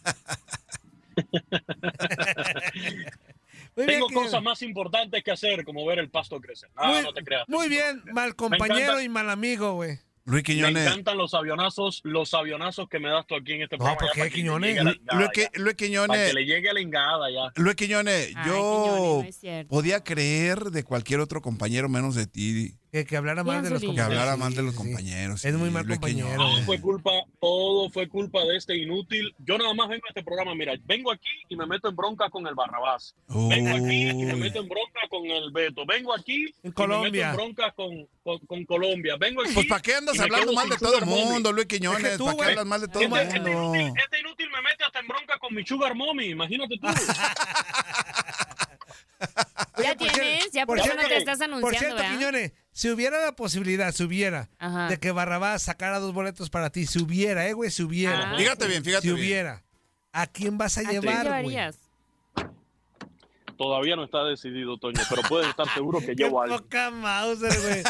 Muy 3.76 3.86
Tengo 3.86 4.08
cosas 4.08 4.42
más 4.42 4.60
importantes 4.62 5.22
que 5.22 5.30
hacer, 5.30 5.64
como 5.64 5.84
ver 5.86 5.98
el 6.00 6.10
pasto 6.10 6.40
crecer. 6.40 6.68
No, 6.76 6.88
Muy- 6.88 7.02
no 7.02 7.12
te 7.12 7.22
creas. 7.22 7.48
Muy 7.48 7.68
bien, 7.68 8.02
mal 8.12 8.34
compañero 8.34 8.74
encanta- 8.94 9.02
y 9.04 9.08
mal 9.08 9.30
amigo, 9.30 9.74
güey. 9.74 9.98
Luis 10.24 10.42
Me 10.42 10.54
Quiñones. 10.54 10.86
encantan 10.86 11.16
los 11.16 11.32
avionazos, 11.32 12.00
los 12.04 12.34
avionazos 12.34 12.86
que 12.90 12.98
me 12.98 13.08
das 13.08 13.26
tú 13.26 13.34
aquí 13.36 13.52
en 13.54 13.62
este 13.62 13.76
No, 13.78 13.84
programa. 13.84 13.98
¿por 13.98 14.08
ya 14.08 14.12
qué, 14.14 14.20
para 14.20 14.30
que 14.30 14.36
le 14.36 14.42
Quiñones? 14.42 14.74
Luis. 14.84 14.84
Luis 15.12 15.28
Para 15.56 15.74
Quiñones. 15.74 16.26
que 16.28 16.32
le 16.34 16.44
llegue 16.44 16.72
la 16.74 16.80
engada 16.80 17.30
ya. 17.30 17.52
Luis 17.62 17.76
Quiñones, 17.76 18.32
Ay, 18.36 18.46
yo 18.46 18.52
Quiñones, 18.52 19.00
no 19.00 19.22
es 19.22 19.36
cierto. 19.36 19.68
podía 19.70 20.04
creer 20.04 20.58
de 20.64 20.84
cualquier 20.84 21.20
otro 21.20 21.40
compañero 21.40 21.88
menos 21.88 22.14
de 22.14 22.26
ti. 22.26 22.74
Que, 22.90 23.04
que 23.04 23.16
hablara 23.18 23.44
mal 23.44 23.62
de 23.62 23.68
los 23.68 23.82
Bien, 23.82 23.92
Que 23.94 24.00
compañeros. 24.00 24.18
hablara 24.22 24.36
mal 24.38 24.54
de 24.54 24.62
los 24.62 24.72
sí. 24.72 24.78
compañeros. 24.78 25.44
Es 25.44 25.54
muy 25.54 25.68
mal 25.70 25.84
Luis 25.86 25.98
compañero. 25.98 26.28
Todo 26.36 26.62
fue 26.62 26.80
culpa, 26.80 27.10
todo 27.38 27.90
fue 27.90 28.08
culpa 28.08 28.40
de 28.46 28.56
este 28.56 28.76
inútil. 28.78 29.34
Yo 29.38 29.58
nada 29.58 29.74
más 29.74 29.88
vengo 29.90 30.06
a 30.06 30.08
este 30.08 30.22
programa, 30.24 30.54
mira, 30.54 30.72
vengo 30.86 31.12
aquí 31.12 31.28
y 31.50 31.56
me 31.56 31.66
meto 31.66 31.90
en 31.90 31.96
bronca 31.96 32.30
con 32.30 32.46
el 32.46 32.54
Barrabás. 32.54 33.14
Vengo 33.28 33.76
aquí 33.76 34.08
y 34.08 34.14
me 34.14 34.36
meto 34.36 34.60
en 34.60 34.68
bronca 34.68 35.00
con 35.10 35.26
el 35.26 35.50
Beto. 35.52 35.84
Vengo 35.86 36.14
aquí 36.14 36.46
En 36.62 36.70
y 36.70 36.72
Colombia. 36.72 37.10
me 37.10 37.18
meto 37.20 37.28
en 37.30 37.36
bronca 37.54 37.72
con, 37.72 38.08
con, 38.24 38.38
con 38.46 38.64
Colombia. 38.64 39.16
Vengo 39.20 39.42
aquí. 39.42 39.52
Pues 39.52 39.66
¿para 39.66 39.82
qué 39.82 39.94
andas 39.94 40.18
hablando 40.18 40.52
mal 40.54 40.68
de 40.70 40.76
todo 40.78 40.98
el 40.98 41.04
mundo, 41.04 41.52
Luis 41.52 41.66
Quiñones? 41.66 42.02
Es 42.04 42.10
que 42.12 42.16
tú, 42.16 42.24
¿Para 42.24 42.36
qué 42.36 42.42
güey, 42.44 42.48
hablas 42.50 42.66
mal 42.66 42.80
de 42.80 42.88
todo 42.88 43.02
el 43.02 43.12
Este, 43.12 43.22
este 43.36 43.40
mundo? 43.40 43.74
inútil, 43.76 43.92
este 44.02 44.20
inútil 44.20 44.46
me 44.50 44.62
mete 44.62 44.84
hasta 44.84 45.00
en 45.00 45.08
bronca 45.08 45.38
con 45.38 45.54
mi 45.54 45.62
sugar 45.66 45.94
mommy, 45.94 46.26
imagínate 46.30 46.78
tú. 46.78 46.86
Ya 49.82 49.94
por 49.94 49.96
tienes, 50.08 50.14
cierto- 50.14 50.48
ya 50.52 50.66
por, 50.66 50.76
por 50.78 50.86
eso 50.86 50.94
no 50.94 51.00
cierto- 51.00 51.08
te 51.08 51.16
estás 51.18 51.38
Por 51.38 51.44
anunciando, 51.44 51.78
cierto, 51.78 51.96
¿verdad? 51.96 52.12
Quiñones, 52.18 52.52
si 52.72 52.90
hubiera 52.90 53.20
la 53.24 53.32
posibilidad, 53.32 53.92
si 53.92 54.04
hubiera, 54.04 54.48
Ajá. 54.58 54.88
de 54.88 54.98
que 54.98 55.10
Barrabás 55.12 55.62
sacara 55.62 55.98
dos 55.98 56.12
boletos 56.12 56.50
para 56.50 56.70
ti, 56.70 56.86
si 56.86 57.00
hubiera, 57.02 57.46
eh, 57.48 57.52
güey, 57.52 57.70
si 57.70 57.82
hubiera. 57.82 58.32
Ah. 58.32 58.36
Fíjate 58.36 58.66
bien, 58.66 58.84
fíjate 58.84 59.02
Si 59.02 59.08
bien. 59.12 59.18
hubiera. 59.20 59.62
¿A 60.12 60.26
quién 60.26 60.58
vas 60.58 60.78
a, 60.78 60.80
¿A 60.80 60.84
quién 60.84 61.00
llevar, 61.02 61.26
güey? 61.26 61.42
llevarías? 61.50 61.76
Todavía 63.56 63.96
no 63.96 64.04
está 64.04 64.22
decidido, 64.22 64.78
Toño, 64.78 65.00
pero 65.10 65.22
puedes 65.22 65.48
estar 65.48 65.68
seguro 65.74 65.98
que 66.00 66.14
llevo 66.16 66.40
a 66.40 66.44
alguien. 66.44 66.60
poca 66.60 66.90
Mauser, 66.92 67.60
güey. 67.60 67.82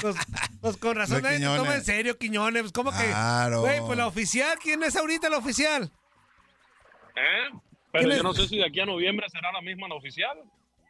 Pues, 0.00 0.16
pues 0.60 0.76
con 0.76 0.94
razón 0.96 1.22
nadie 1.22 1.40
te 1.40 1.44
toma 1.46 1.74
en 1.74 1.84
serio, 1.84 2.16
Quiñones. 2.16 2.62
Pues 2.62 2.72
como 2.72 2.92
que, 2.92 3.06
Claro. 3.08 3.60
güey, 3.62 3.80
pues 3.80 3.98
la 3.98 4.06
oficial, 4.06 4.56
¿quién 4.62 4.82
es 4.84 4.94
ahorita 4.94 5.28
la 5.28 5.38
oficial? 5.38 5.90
¿Eh? 7.16 7.50
Pero 7.90 8.04
¿Quién 8.04 8.10
yo 8.10 8.16
es? 8.18 8.22
no 8.22 8.34
sé 8.34 8.46
si 8.46 8.56
de 8.58 8.66
aquí 8.66 8.78
a 8.78 8.86
noviembre 8.86 9.26
será 9.28 9.50
la 9.52 9.60
misma 9.62 9.88
la 9.88 9.96
oficial. 9.96 10.38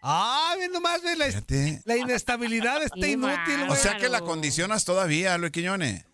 Ah, 0.03 0.55
bien 0.59 0.71
nomás, 0.73 1.03
güey, 1.03 1.17
la, 1.17 1.27
Fíjate. 1.27 1.83
la 1.85 1.97
inestabilidad 1.97 2.83
está 2.83 3.07
inútil, 3.09 3.19
mal. 3.59 3.63
O 3.65 3.67
güey. 3.69 3.79
sea 3.81 3.97
que 3.97 4.09
la 4.09 4.21
condicionas 4.21 4.85
todavía, 4.85 5.37
Luis 5.39 5.53
Quiñones. 5.53 6.05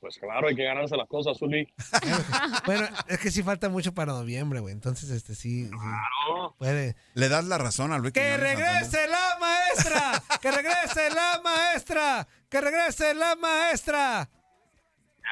Pues 0.00 0.16
claro, 0.18 0.48
hay 0.48 0.56
que 0.56 0.64
ganarse 0.64 0.96
las 0.96 1.06
cosas, 1.08 1.36
Zuli. 1.38 1.68
Bueno, 2.64 2.88
es 3.06 3.18
que 3.18 3.30
sí 3.30 3.42
falta 3.42 3.68
mucho 3.68 3.92
para 3.92 4.12
noviembre, 4.14 4.60
güey. 4.60 4.72
Entonces, 4.72 5.10
este 5.10 5.34
sí, 5.34 5.64
sí, 5.66 5.70
Claro. 5.70 6.54
puede. 6.58 6.96
Le 7.14 7.28
das 7.28 7.44
la 7.44 7.58
razón 7.58 7.92
a 7.92 7.98
Luis 7.98 8.14
¡Que 8.14 8.20
Quiñones. 8.22 8.40
regrese 8.40 9.06
la 9.08 9.36
maestra! 9.38 10.22
¡Que 10.40 10.50
regrese 10.50 11.10
la 11.14 11.40
maestra! 11.44 12.28
¡Que 12.48 12.60
regrese 12.62 13.14
la 13.14 13.36
maestra! 13.36 14.30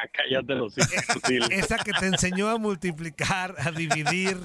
Cállate 0.12 0.54
los 0.54 0.76
hijos, 0.78 1.50
Esa 1.50 1.78
que 1.78 1.92
te 1.92 2.06
enseñó 2.06 2.48
a 2.48 2.58
multiplicar, 2.58 3.54
a 3.58 3.70
dividir, 3.70 4.38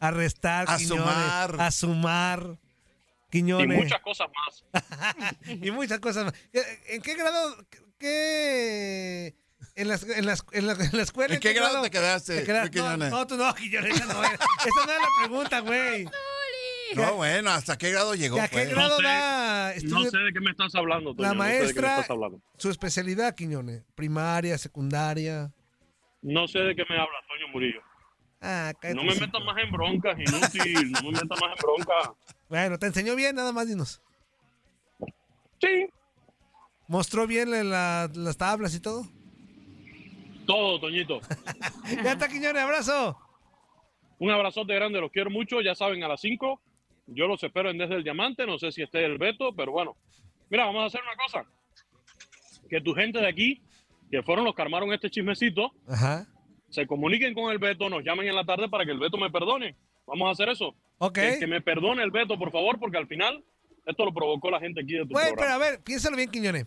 a 0.00 0.10
restar, 0.10 0.66
A 0.68 0.76
Quiñones, 0.76 1.04
sumar. 1.04 1.56
a 1.60 1.70
sumar, 1.70 2.58
Y 3.28 3.30
Quiñones. 3.30 3.78
muchas 3.78 4.00
cosas 4.00 4.28
más. 4.34 4.64
y 5.46 5.70
muchas 5.70 6.00
cosas 6.00 6.24
más. 6.26 6.34
¿En 6.88 7.02
qué 7.02 7.14
grado? 7.14 7.56
¿Qué? 7.98 9.34
En, 9.74 9.88
las, 9.88 10.02
en, 10.04 10.24
las, 10.26 10.44
en, 10.52 10.66
la, 10.66 10.72
en 10.72 10.90
la 10.92 11.02
escuela. 11.02 11.34
¿En 11.34 11.40
qué 11.40 11.52
grado 11.52 11.82
te 11.82 11.90
quedaste, 11.90 12.44
quedas- 12.44 12.62
Luis 12.62 12.70
Quiñones? 12.72 13.10
No, 13.10 13.18
no, 13.18 13.26
tú 13.26 13.36
no, 13.36 13.54
Quiñones, 13.54 13.94
esa 13.96 14.06
no 14.06 14.24
era. 14.24 14.34
Esa 14.34 14.86
no 14.86 14.92
era 14.92 15.00
la 15.02 15.08
pregunta, 15.26 15.60
güey. 15.60 16.08
No, 16.94 17.14
bueno, 17.16 17.50
¿hasta 17.50 17.76
qué 17.76 17.90
grado 17.90 18.14
llegó? 18.14 18.40
¿A 18.40 18.46
qué 18.46 18.58
pues? 18.58 18.70
grado 18.70 18.96
sé, 18.98 19.02
da 19.02 19.10
No 19.68 19.74
estudio- 20.02 20.10
sé 20.10 20.18
de 20.18 20.32
qué 20.32 20.40
me 20.40 20.50
estás 20.50 20.74
hablando, 20.74 21.14
Toño. 21.14 21.22
la 21.22 21.34
no 21.34 21.42
sé 21.44 21.48
maestra? 21.48 21.90
estás 21.96 22.10
hablando. 22.10 22.40
Su 22.58 22.70
especialidad, 22.70 23.34
Quiñones. 23.34 23.84
Primaria, 23.94 24.58
secundaria. 24.58 25.52
No 26.22 26.46
sé 26.48 26.58
de 26.60 26.74
qué 26.74 26.82
me 26.88 26.94
hablas, 26.96 27.22
Toño 27.28 27.48
Murillo. 27.52 27.80
Ah, 28.40 28.72
No 28.94 29.02
me 29.02 29.14
metas 29.14 29.42
más 29.44 29.56
en 29.58 29.70
broncas, 29.72 30.18
inútil. 30.18 30.92
No 30.92 31.02
me 31.04 31.10
metas 31.12 31.40
más 31.40 31.50
en 31.50 31.62
broncas. 31.62 32.10
Bueno, 32.48 32.78
te 32.78 32.86
enseñó 32.86 33.16
bien, 33.16 33.34
nada 33.34 33.52
más 33.52 33.66
dinos. 33.66 34.00
Sí. 35.60 35.86
¿Mostró 36.88 37.26
bien 37.26 37.52
en 37.54 37.70
la- 37.70 38.10
las 38.14 38.36
tablas 38.36 38.74
y 38.74 38.80
todo? 38.80 39.04
Todo, 40.46 40.78
Toñito. 40.78 41.20
ya 42.04 42.12
está, 42.12 42.28
Quiñones, 42.28 42.62
abrazo. 42.62 43.18
Un 44.18 44.30
abrazote 44.30 44.74
grande, 44.74 45.00
los 45.00 45.10
quiero 45.10 45.30
mucho. 45.30 45.60
Ya 45.60 45.74
saben, 45.74 46.02
a 46.04 46.08
las 46.08 46.20
5 46.20 46.60
yo 47.06 47.26
los 47.26 47.42
espero 47.42 47.70
en 47.70 47.78
Desde 47.78 47.94
el 47.94 48.04
Diamante. 48.04 48.46
No 48.46 48.58
sé 48.58 48.72
si 48.72 48.82
esté 48.82 49.04
el 49.04 49.18
Beto, 49.18 49.54
pero 49.54 49.72
bueno. 49.72 49.96
Mira, 50.50 50.66
vamos 50.66 50.82
a 50.82 50.86
hacer 50.86 51.00
una 51.02 51.16
cosa. 51.16 51.44
Que 52.68 52.80
tu 52.80 52.94
gente 52.94 53.18
de 53.20 53.28
aquí, 53.28 53.62
que 54.10 54.22
fueron 54.22 54.44
los 54.44 54.54
que 54.54 54.62
armaron 54.62 54.92
este 54.92 55.10
chismecito, 55.10 55.72
Ajá. 55.88 56.26
se 56.68 56.86
comuniquen 56.86 57.34
con 57.34 57.50
el 57.52 57.58
Beto, 57.58 57.88
nos 57.88 58.02
llamen 58.04 58.28
en 58.28 58.34
la 58.34 58.44
tarde 58.44 58.68
para 58.68 58.84
que 58.84 58.92
el 58.92 58.98
Beto 58.98 59.16
me 59.18 59.30
perdone. 59.30 59.76
Vamos 60.06 60.28
a 60.28 60.32
hacer 60.32 60.48
eso. 60.48 60.74
Ok. 60.98 61.14
Que, 61.14 61.36
que 61.40 61.46
me 61.46 61.60
perdone 61.60 62.02
el 62.02 62.10
Beto, 62.10 62.38
por 62.38 62.50
favor, 62.50 62.78
porque 62.78 62.96
al 62.98 63.06
final 63.06 63.44
esto 63.86 64.04
lo 64.04 64.12
provocó 64.12 64.50
la 64.50 64.58
gente 64.60 64.80
aquí 64.80 64.94
de 64.94 65.02
tu 65.06 65.10
Güey, 65.10 65.32
pero 65.36 65.50
a 65.52 65.58
ver, 65.58 65.80
piénsalo 65.82 66.16
bien, 66.16 66.30
Quiñones. 66.30 66.66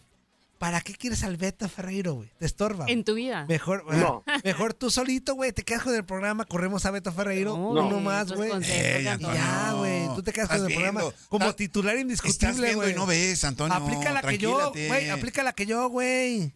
¿Para 0.60 0.82
qué 0.82 0.94
quieres 0.94 1.24
al 1.24 1.38
Beto 1.38 1.68
Ferreiro, 1.70 2.14
güey? 2.16 2.30
Te 2.38 2.46
estorba. 2.46 2.86
En 2.90 3.04
tu 3.06 3.14
vida. 3.16 3.46
Mejor, 3.48 3.86
No. 3.96 4.24
mejor 4.44 4.74
tú 4.74 4.92
solito, 4.92 5.34
güey. 5.34 5.54
Te 5.54 5.64
quedas 5.64 5.84
con 5.84 5.96
el 5.96 6.04
programa, 6.04 6.44
corremos 6.46 6.86
a 6.86 6.92
Beto 6.92 7.12
Ferreiro. 7.14 7.56
No, 7.56 7.70
uno 7.70 7.90
güey, 7.90 8.02
más, 8.04 8.32
güey. 8.34 8.52
Eh, 8.66 9.02
ya, 9.04 9.74
güey. 9.74 10.08
Tú 10.16 10.22
te 10.22 10.34
quedas 10.34 10.50
con 10.50 10.58
el 10.68 10.74
programa 10.74 11.02
como 11.30 11.46
Estás- 11.46 11.56
titular 11.56 11.96
Estás 11.96 12.02
indiscutible, 12.02 12.62
viendo 12.68 12.82
güey. 12.82 12.92
y 12.92 12.96
no 12.96 13.06
ves, 13.08 13.44
Antonio. 13.46 13.74
Aplica 13.74 14.12
la 14.12 14.22
que 14.22 14.38
yo, 14.38 14.72
güey. 14.72 15.10
Aplica 15.10 15.44
la 15.44 15.54
que 15.54 15.66
yo, 15.66 15.88
güey. 15.90 16.52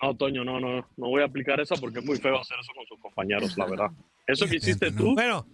No, 0.00 0.14
Toño, 0.16 0.44
no, 0.44 0.60
no, 0.60 0.76
no 0.96 1.08
voy 1.08 1.22
a 1.22 1.26
aplicar 1.26 1.58
esa 1.60 1.74
porque 1.76 1.98
es 2.00 2.04
muy 2.04 2.18
feo 2.18 2.38
hacer 2.40 2.56
eso 2.60 2.72
con 2.76 2.86
sus 2.86 3.00
compañeros, 3.00 3.56
la 3.58 3.66
verdad. 3.66 3.90
Eso 4.26 4.46
que 4.46 4.56
hiciste 4.56 4.92
tú, 4.92 5.14
Bueno, 5.14 5.46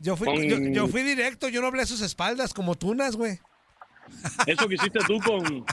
yo 0.00 0.16
fui, 0.16 0.26
Con- 0.26 0.42
yo, 0.42 0.58
yo 0.72 0.88
fui 0.88 1.02
directo. 1.02 1.48
Yo 1.48 1.60
no 1.60 1.68
hablé 1.68 1.82
a 1.82 1.86
sus 1.86 2.00
espaldas 2.00 2.52
como 2.52 2.74
tunas, 2.74 3.14
güey. 3.16 3.38
eso 4.46 4.66
que 4.66 4.74
hiciste 4.74 5.00
tú 5.06 5.18
con, 5.20 5.64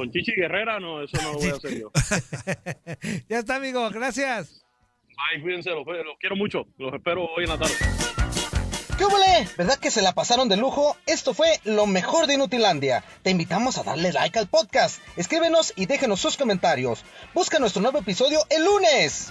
con 0.00 0.10
Chichi 0.10 0.32
Guerrera, 0.32 0.80
no, 0.80 1.02
eso 1.02 1.18
no 1.20 1.32
lo 1.34 1.38
voy 1.38 1.50
a 1.50 1.52
hacer 1.52 1.78
yo. 1.78 1.90
ya 3.28 3.40
está, 3.40 3.56
amigo. 3.56 3.90
Gracias. 3.90 4.64
Ay, 5.28 5.42
cuídense, 5.42 5.68
los, 5.68 5.86
los 5.86 6.16
quiero 6.18 6.36
mucho. 6.36 6.66
Los 6.78 6.94
espero 6.94 7.26
hoy 7.26 7.44
en 7.44 7.50
la 7.50 7.58
tarde. 7.58 7.74
¿Qué 8.96 9.04
huele? 9.04 9.46
¿Verdad 9.58 9.78
que 9.78 9.90
se 9.90 10.00
la 10.00 10.12
pasaron 10.12 10.48
de 10.48 10.56
lujo? 10.56 10.96
Esto 11.04 11.34
fue 11.34 11.48
lo 11.64 11.86
mejor 11.86 12.26
de 12.26 12.34
Inutilandia. 12.34 13.04
Te 13.22 13.28
invitamos 13.28 13.76
a 13.76 13.82
darle 13.82 14.10
like 14.10 14.38
al 14.38 14.48
podcast. 14.48 15.02
Escríbenos 15.18 15.74
y 15.76 15.84
déjenos 15.84 16.20
sus 16.20 16.38
comentarios. 16.38 17.04
Busca 17.34 17.58
nuestro 17.58 17.82
nuevo 17.82 17.98
episodio 17.98 18.40
el 18.48 18.64
lunes. 18.64 19.30